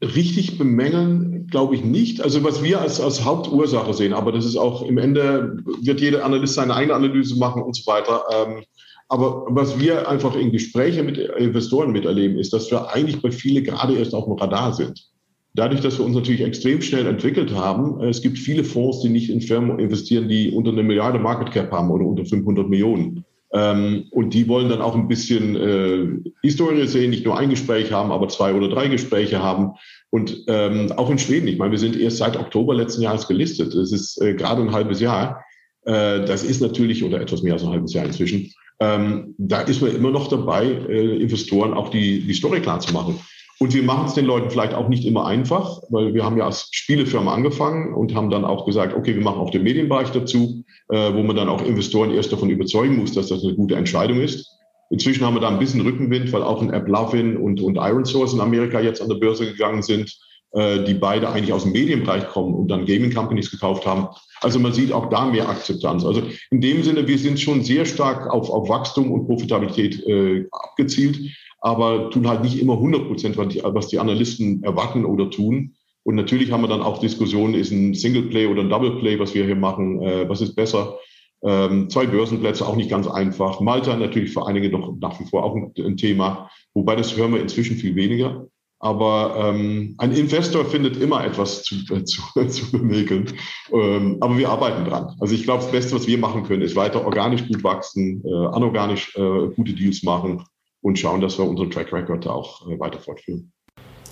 [0.03, 2.21] Richtig bemängeln, glaube ich nicht.
[2.21, 6.25] Also was wir als, als Hauptursache sehen, aber das ist auch im Ende, wird jeder
[6.25, 8.23] Analyst seine eigene Analyse machen und so weiter.
[8.33, 8.63] Ähm,
[9.07, 13.63] aber was wir einfach in Gesprächen mit Investoren miterleben, ist, dass wir eigentlich bei vielen
[13.63, 15.09] gerade erst auf dem Radar sind.
[15.55, 19.29] Dadurch, dass wir uns natürlich extrem schnell entwickelt haben, es gibt viele Fonds, die nicht
[19.29, 23.23] in Firmen investieren, die unter eine Milliarde Market Cap haben oder unter 500 Millionen.
[23.53, 27.91] Ähm, und die wollen dann auch ein bisschen äh, Historie sehen, nicht nur ein Gespräch
[27.91, 29.73] haben, aber zwei oder drei Gespräche haben.
[30.09, 33.75] Und ähm, auch in Schweden, ich meine, wir sind erst seit Oktober letzten Jahres gelistet.
[33.75, 35.43] Das ist äh, gerade ein halbes Jahr.
[35.85, 39.81] Äh, das ist natürlich, oder etwas mehr als ein halbes Jahr inzwischen, ähm, da ist
[39.81, 43.19] man immer noch dabei, äh, Investoren auch die, die Story klar zu machen.
[43.59, 46.45] Und wir machen es den Leuten vielleicht auch nicht immer einfach, weil wir haben ja
[46.45, 50.63] als Spielefirma angefangen und haben dann auch gesagt, okay, wir machen auch den Medienbereich dazu,
[50.89, 54.19] äh, wo man dann auch Investoren erst davon überzeugen muss, dass das eine gute Entscheidung
[54.19, 54.49] ist.
[54.89, 58.05] Inzwischen haben wir da ein bisschen Rückenwind, weil auch ein App Lovin und, und Iron
[58.05, 60.15] Source in Amerika jetzt an der Börse gegangen sind,
[60.51, 64.07] äh, die beide eigentlich aus dem Medienbereich kommen und dann Gaming Companies gekauft haben.
[64.41, 66.05] Also man sieht auch da mehr Akzeptanz.
[66.05, 70.45] Also in dem Sinne, wir sind schon sehr stark auf, auf Wachstum und Profitabilität äh,
[70.51, 71.17] abgezielt,
[71.63, 75.75] aber tun halt nicht immer 100 Prozent, was die Analysten erwarten oder tun.
[76.03, 79.45] Und natürlich haben wir dann auch Diskussionen, ist ein Singleplay oder ein Doubleplay, was wir
[79.45, 80.97] hier machen, äh, was ist besser?
[81.41, 83.61] Ähm, zwei Börsenplätze auch nicht ganz einfach.
[83.61, 87.33] Malta natürlich für einige noch nach wie vor auch ein, ein Thema, wobei das hören
[87.33, 88.45] wir inzwischen viel weniger.
[88.79, 93.31] Aber ähm, ein Investor findet immer etwas zu, äh, zu, zu bemäkeln.
[93.71, 95.15] Ähm, aber wir arbeiten dran.
[95.21, 98.47] Also ich glaube, das Beste, was wir machen können, ist weiter organisch gut wachsen, äh,
[98.47, 100.43] anorganisch äh, gute Deals machen
[100.83, 103.51] und schauen, dass wir unseren Track Record auch äh, weiter fortführen.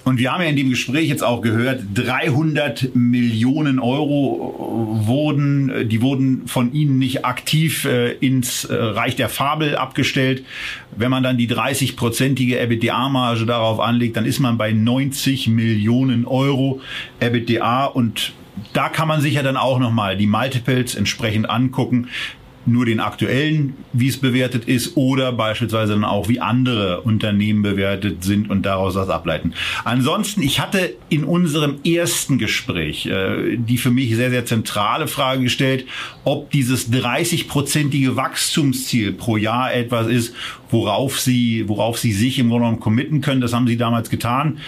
[0.03, 6.01] Und wir haben ja in dem Gespräch jetzt auch gehört, 300 Millionen Euro wurden, die
[6.01, 10.43] wurden von Ihnen nicht aktiv äh, ins äh, Reich der Fabel abgestellt.
[10.95, 16.81] Wenn man dann die 30-prozentige EBITDA-Marge darauf anlegt, dann ist man bei 90 Millionen Euro
[17.19, 18.33] EBITDA und
[18.73, 22.07] da kann man sich ja dann auch nochmal die Multiples entsprechend angucken
[22.65, 28.23] nur den aktuellen, wie es bewertet ist, oder beispielsweise dann auch, wie andere Unternehmen bewertet
[28.23, 29.53] sind und daraus was ableiten.
[29.83, 35.43] Ansonsten, ich hatte in unserem ersten Gespräch äh, die für mich sehr, sehr zentrale Frage
[35.43, 35.85] gestellt,
[36.23, 40.35] ob dieses 30-prozentige Wachstumsziel pro Jahr etwas ist,
[40.69, 43.41] worauf Sie, worauf Sie sich im Grunde genommen committen können.
[43.41, 44.59] Das haben Sie damals getan.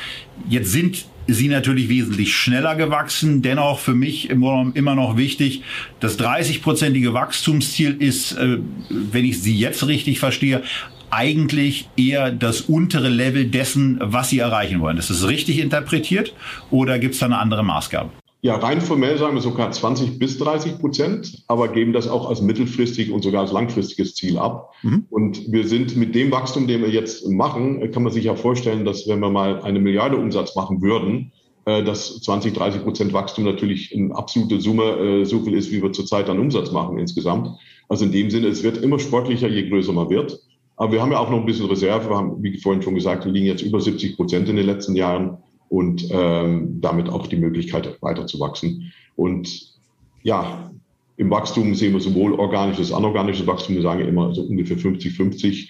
[0.50, 3.42] Jetzt sind sie natürlich wesentlich schneller gewachsen.
[3.42, 5.64] Dennoch für mich immer noch wichtig,
[6.00, 8.60] das 30-prozentige Wachstumsziel ist, äh,
[8.90, 10.64] wenn ich Sie jetzt richtig verstehe,
[11.10, 14.98] eigentlich eher das untere Level dessen, was Sie erreichen wollen.
[14.98, 16.34] Ist das richtig interpretiert
[16.72, 18.10] oder gibt es da eine andere Maßgabe?
[18.44, 22.42] Ja, rein formell sagen wir sogar 20 bis 30 Prozent, aber geben das auch als
[22.42, 24.74] mittelfristig und sogar als langfristiges Ziel ab.
[24.82, 25.06] Mhm.
[25.10, 28.84] Und wir sind mit dem Wachstum, den wir jetzt machen, kann man sich ja vorstellen,
[28.84, 31.32] dass wenn wir mal eine Milliarde Umsatz machen würden,
[31.64, 35.82] äh, dass 20, 30 Prozent Wachstum natürlich eine absolute Summe äh, so viel ist, wie
[35.82, 37.48] wir zurzeit an Umsatz machen insgesamt.
[37.88, 40.38] Also in dem Sinne, es wird immer sportlicher, je größer man wird.
[40.76, 42.10] Aber wir haben ja auch noch ein bisschen Reserve.
[42.10, 44.98] Wir haben, wie vorhin schon gesagt, wir liegen jetzt über 70 Prozent in den letzten
[44.98, 45.38] Jahren.
[45.74, 48.94] Und ähm, damit auch die Möglichkeit weiterzuwachsen.
[49.16, 49.74] Und
[50.22, 50.72] ja,
[51.18, 55.68] im Wachstum sehen wir sowohl organisches, anorganisches Wachstum, wir sagen immer so ungefähr 50-50.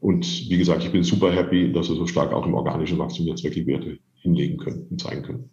[0.00, 3.28] Und wie gesagt, ich bin super happy, dass wir so stark auch im organischen Wachstum
[3.28, 5.48] jetzt wirklich Werte hinlegen können und zeigen können.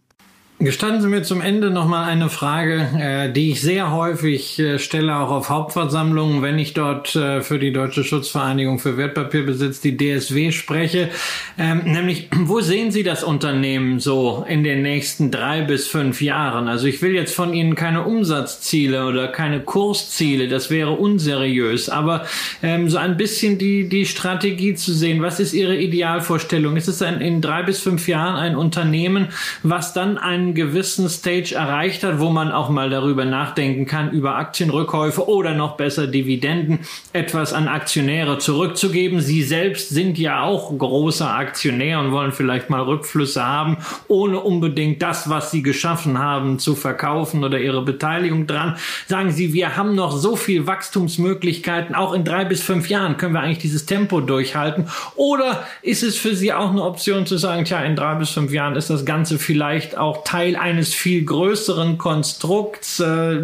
[0.64, 4.80] Gestatten Sie mir zum Ende noch mal eine Frage, äh, die ich sehr häufig äh,
[4.80, 9.98] stelle, auch auf Hauptversammlungen, wenn ich dort äh, für die Deutsche Schutzvereinigung für Wertpapierbesitz, die
[9.98, 11.10] DSW, spreche.
[11.58, 16.70] Ähm, nämlich, wo sehen Sie das Unternehmen so in den nächsten drei bis fünf Jahren?
[16.70, 22.26] Also ich will jetzt von Ihnen keine Umsatzziele oder keine Kursziele, das wäre unseriös, aber
[22.62, 25.22] ähm, so ein bisschen die, die Strategie zu sehen.
[25.22, 26.78] Was ist Ihre Idealvorstellung?
[26.78, 29.28] Ist es ein, in drei bis fünf Jahren ein Unternehmen,
[29.62, 34.36] was dann einen gewissen Stage erreicht hat, wo man auch mal darüber nachdenken kann, über
[34.36, 36.80] Aktienrückkäufe oder noch besser Dividenden
[37.14, 39.22] etwas an Aktionäre zurückzugeben.
[39.22, 43.78] Sie selbst sind ja auch großer Aktionär und wollen vielleicht mal Rückflüsse haben,
[44.08, 48.78] ohne unbedingt das, was sie geschaffen haben, zu verkaufen oder ihre Beteiligung dran.
[49.08, 53.34] Sagen Sie, wir haben noch so viel Wachstumsmöglichkeiten, auch in drei bis fünf Jahren können
[53.34, 54.88] wir eigentlich dieses Tempo durchhalten.
[55.16, 58.52] Oder ist es für Sie auch eine Option zu sagen, tja, in drei bis fünf
[58.52, 63.00] Jahren ist das Ganze vielleicht auch Teil eines viel größeren Konstrukts.
[63.00, 63.40] Äh,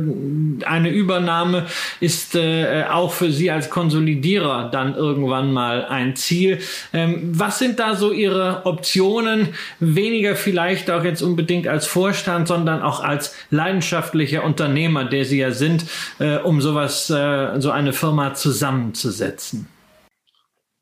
[0.66, 1.66] eine Übernahme
[2.00, 6.60] ist äh, auch für Sie als Konsolidierer dann irgendwann mal ein Ziel.
[6.93, 9.50] Ähm, was sind da so Ihre Optionen?
[9.80, 15.52] Weniger vielleicht auch jetzt unbedingt als Vorstand, sondern auch als leidenschaftlicher Unternehmer, der Sie ja
[15.52, 15.86] sind,
[16.20, 19.68] äh, um sowas, so eine Firma zusammenzusetzen.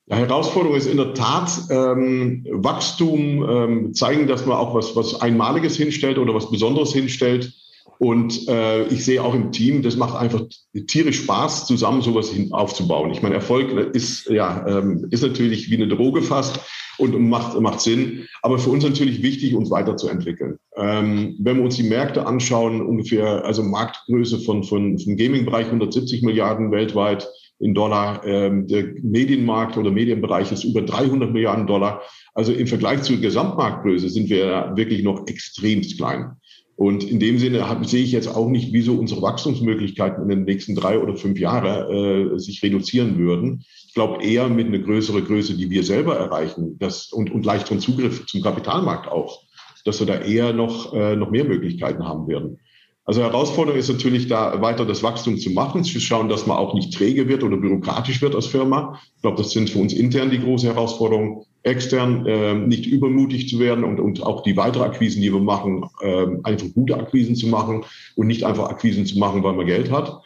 [0.09, 5.21] Ja, Herausforderung ist in der Tat ähm, Wachstum, ähm, zeigen, dass man auch was, was
[5.21, 7.53] Einmaliges hinstellt oder was Besonderes hinstellt.
[7.99, 10.43] Und äh, ich sehe auch im Team, das macht einfach
[10.87, 13.11] tierisch Spaß, zusammen sowas hin aufzubauen.
[13.11, 16.59] Ich meine, Erfolg ist ja ähm, ist natürlich wie eine Droge fast
[16.99, 18.27] und macht macht Sinn.
[18.43, 20.57] Aber für uns natürlich wichtig, uns weiterzuentwickeln.
[20.77, 26.21] Ähm, wenn wir uns die Märkte anschauen, ungefähr also Marktgröße von von vom Gaming-Bereich 170
[26.21, 27.27] Milliarden weltweit
[27.59, 28.25] in Dollar.
[28.25, 32.01] Ähm, der Medienmarkt oder Medienbereich ist über 300 Milliarden Dollar.
[32.33, 36.31] Also im Vergleich zur Gesamtmarktgröße sind wir wirklich noch extremst klein.
[36.77, 40.43] Und in dem Sinne hab, sehe ich jetzt auch nicht, wieso unsere Wachstumsmöglichkeiten in den
[40.43, 43.63] nächsten drei oder fünf Jahren äh, sich reduzieren würden.
[43.87, 47.79] Ich glaube eher mit einer größeren Größe, die wir selber erreichen das, und, und leichteren
[47.79, 49.41] Zugriff zum Kapitalmarkt auch,
[49.85, 52.59] dass wir da eher noch, äh, noch mehr Möglichkeiten haben werden.
[53.07, 56.73] Also Herausforderung ist natürlich da weiter das Wachstum zu machen, zu schauen, dass man auch
[56.73, 58.99] nicht träge wird oder bürokratisch wird als Firma.
[59.15, 61.45] Ich glaube, das sind für uns intern die große Herausforderung.
[61.63, 65.85] Extern äh, nicht übermutig zu werden und, und auch die weitere Akquisen, die wir machen,
[66.01, 67.83] äh, einfach gute Akquisen zu machen
[68.15, 70.21] und nicht einfach Akquisen zu machen, weil man Geld hat.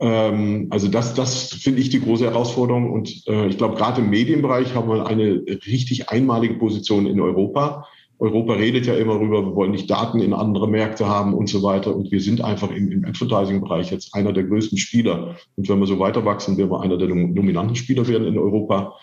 [0.00, 2.92] Ähm, also das, das finde ich die große Herausforderung.
[2.92, 7.86] Und äh, ich glaube, gerade im Medienbereich haben wir eine richtig einmalige Position in Europa
[8.18, 11.62] Europa redet ja immer darüber, wir wollen nicht Daten in andere Märkte haben und so
[11.62, 11.94] weiter.
[11.94, 15.36] Und wir sind einfach im, im Advertising-Bereich jetzt einer der größten Spieler.
[15.56, 18.94] Und wenn wir so weiter wachsen, werden wir einer der dominanten Spieler werden in Europa.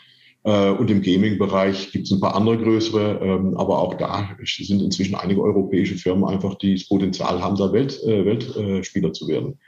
[0.44, 4.82] Äh, und im Gaming-Bereich gibt es ein paar andere größere, ähm, aber auch da sind
[4.82, 9.60] inzwischen einige europäische Firmen einfach, die das Potenzial haben, da Welt, äh, Weltspieler zu werden.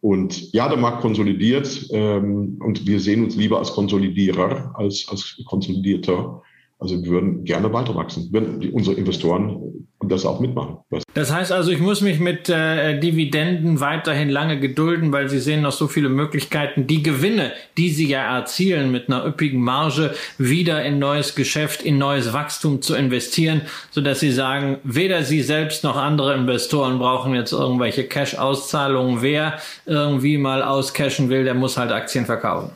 [0.00, 5.42] Und ja, der Markt konsolidiert ähm, und wir sehen uns lieber als Konsolidierer als als
[5.46, 6.42] Konsolidierter.
[6.84, 9.58] Also wir würden gerne weiter wachsen, wenn die, unsere Investoren
[10.02, 10.76] das auch mitmachen.
[11.14, 15.62] Das heißt also, ich muss mich mit äh, Dividenden weiterhin lange gedulden, weil Sie sehen
[15.62, 20.84] noch so viele Möglichkeiten, die Gewinne, die Sie ja erzielen mit einer üppigen Marge, wieder
[20.84, 25.84] in neues Geschäft, in neues Wachstum zu investieren, so dass Sie sagen, weder Sie selbst
[25.84, 29.22] noch andere Investoren brauchen jetzt irgendwelche Cash-Auszahlungen.
[29.22, 32.72] Wer irgendwie mal auscashen will, der muss halt Aktien verkaufen.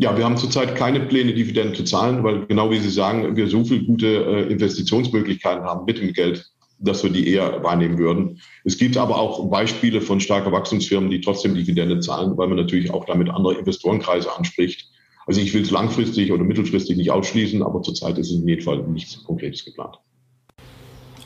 [0.00, 3.48] Ja, wir haben zurzeit keine Pläne, Dividenden zu zahlen, weil genau wie Sie sagen, wir
[3.48, 8.40] so viele gute äh, Investitionsmöglichkeiten haben mit dem Geld, dass wir die eher wahrnehmen würden.
[8.62, 12.92] Es gibt aber auch Beispiele von starker Wachstumsfirmen, die trotzdem Dividende zahlen, weil man natürlich
[12.92, 14.88] auch damit andere Investorenkreise anspricht.
[15.26, 18.78] Also ich will es langfristig oder mittelfristig nicht ausschließen, aber zurzeit ist in jedem Fall
[18.84, 19.98] nichts Konkretes geplant.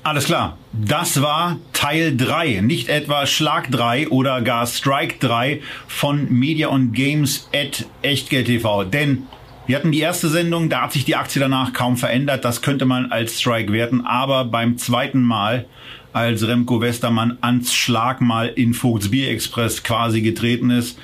[0.04, 0.58] Alles klar.
[0.72, 6.92] Das war Teil 3, nicht etwa Schlag 3 oder gar Strike 3 von Media und
[6.92, 8.82] Games at Echtgeld TV.
[8.82, 9.28] Denn
[9.68, 12.44] wir hatten die erste Sendung, da hat sich die Aktie danach kaum verändert.
[12.44, 14.00] Das könnte man als Strike werten.
[14.00, 15.66] Aber beim zweiten Mal,
[16.12, 20.98] als Remco Westermann ans Schlagmal in Vogts Bier Express quasi getreten ist,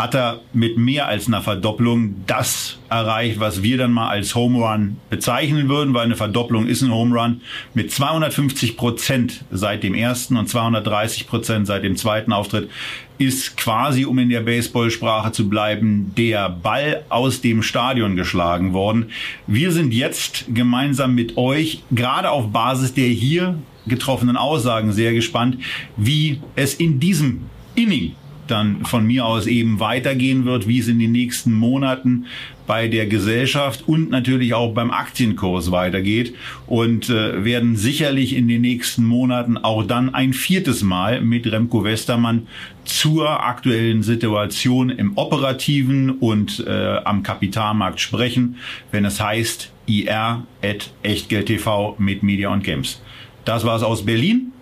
[0.00, 4.58] hat er mit mehr als einer Verdopplung das erreicht, was wir dann mal als Home
[4.58, 7.42] Run bezeichnen würden, weil eine Verdopplung ist ein Home Run
[7.74, 12.70] mit 250 Prozent seit dem ersten und 230 Prozent seit dem zweiten Auftritt
[13.18, 19.10] ist quasi, um in der Baseballsprache zu bleiben, der Ball aus dem Stadion geschlagen worden.
[19.46, 25.58] Wir sind jetzt gemeinsam mit euch gerade auf Basis der hier getroffenen Aussagen sehr gespannt,
[25.98, 27.42] wie es in diesem
[27.74, 28.14] Inning
[28.50, 32.26] dann von mir aus eben weitergehen wird, wie es in den nächsten Monaten
[32.66, 36.34] bei der Gesellschaft und natürlich auch beim Aktienkurs weitergeht
[36.66, 41.82] und äh, werden sicherlich in den nächsten Monaten auch dann ein viertes Mal mit Remco
[41.82, 42.46] Westermann
[42.84, 48.56] zur aktuellen Situation im operativen und äh, am Kapitalmarkt sprechen,
[48.92, 51.50] wenn es heißt IR at Echtgeld
[51.98, 53.02] mit Media und Games.
[53.44, 54.52] Das war's aus Berlin.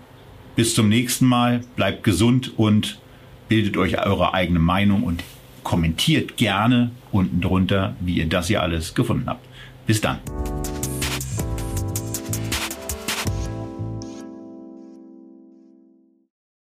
[0.57, 1.61] Bis zum nächsten Mal.
[1.77, 2.99] Bleibt gesund und
[3.49, 5.25] bildet euch eure eigene Meinung und
[5.63, 9.45] kommentiert gerne unten drunter, wie ihr das hier alles gefunden habt.
[9.87, 10.19] Bis dann.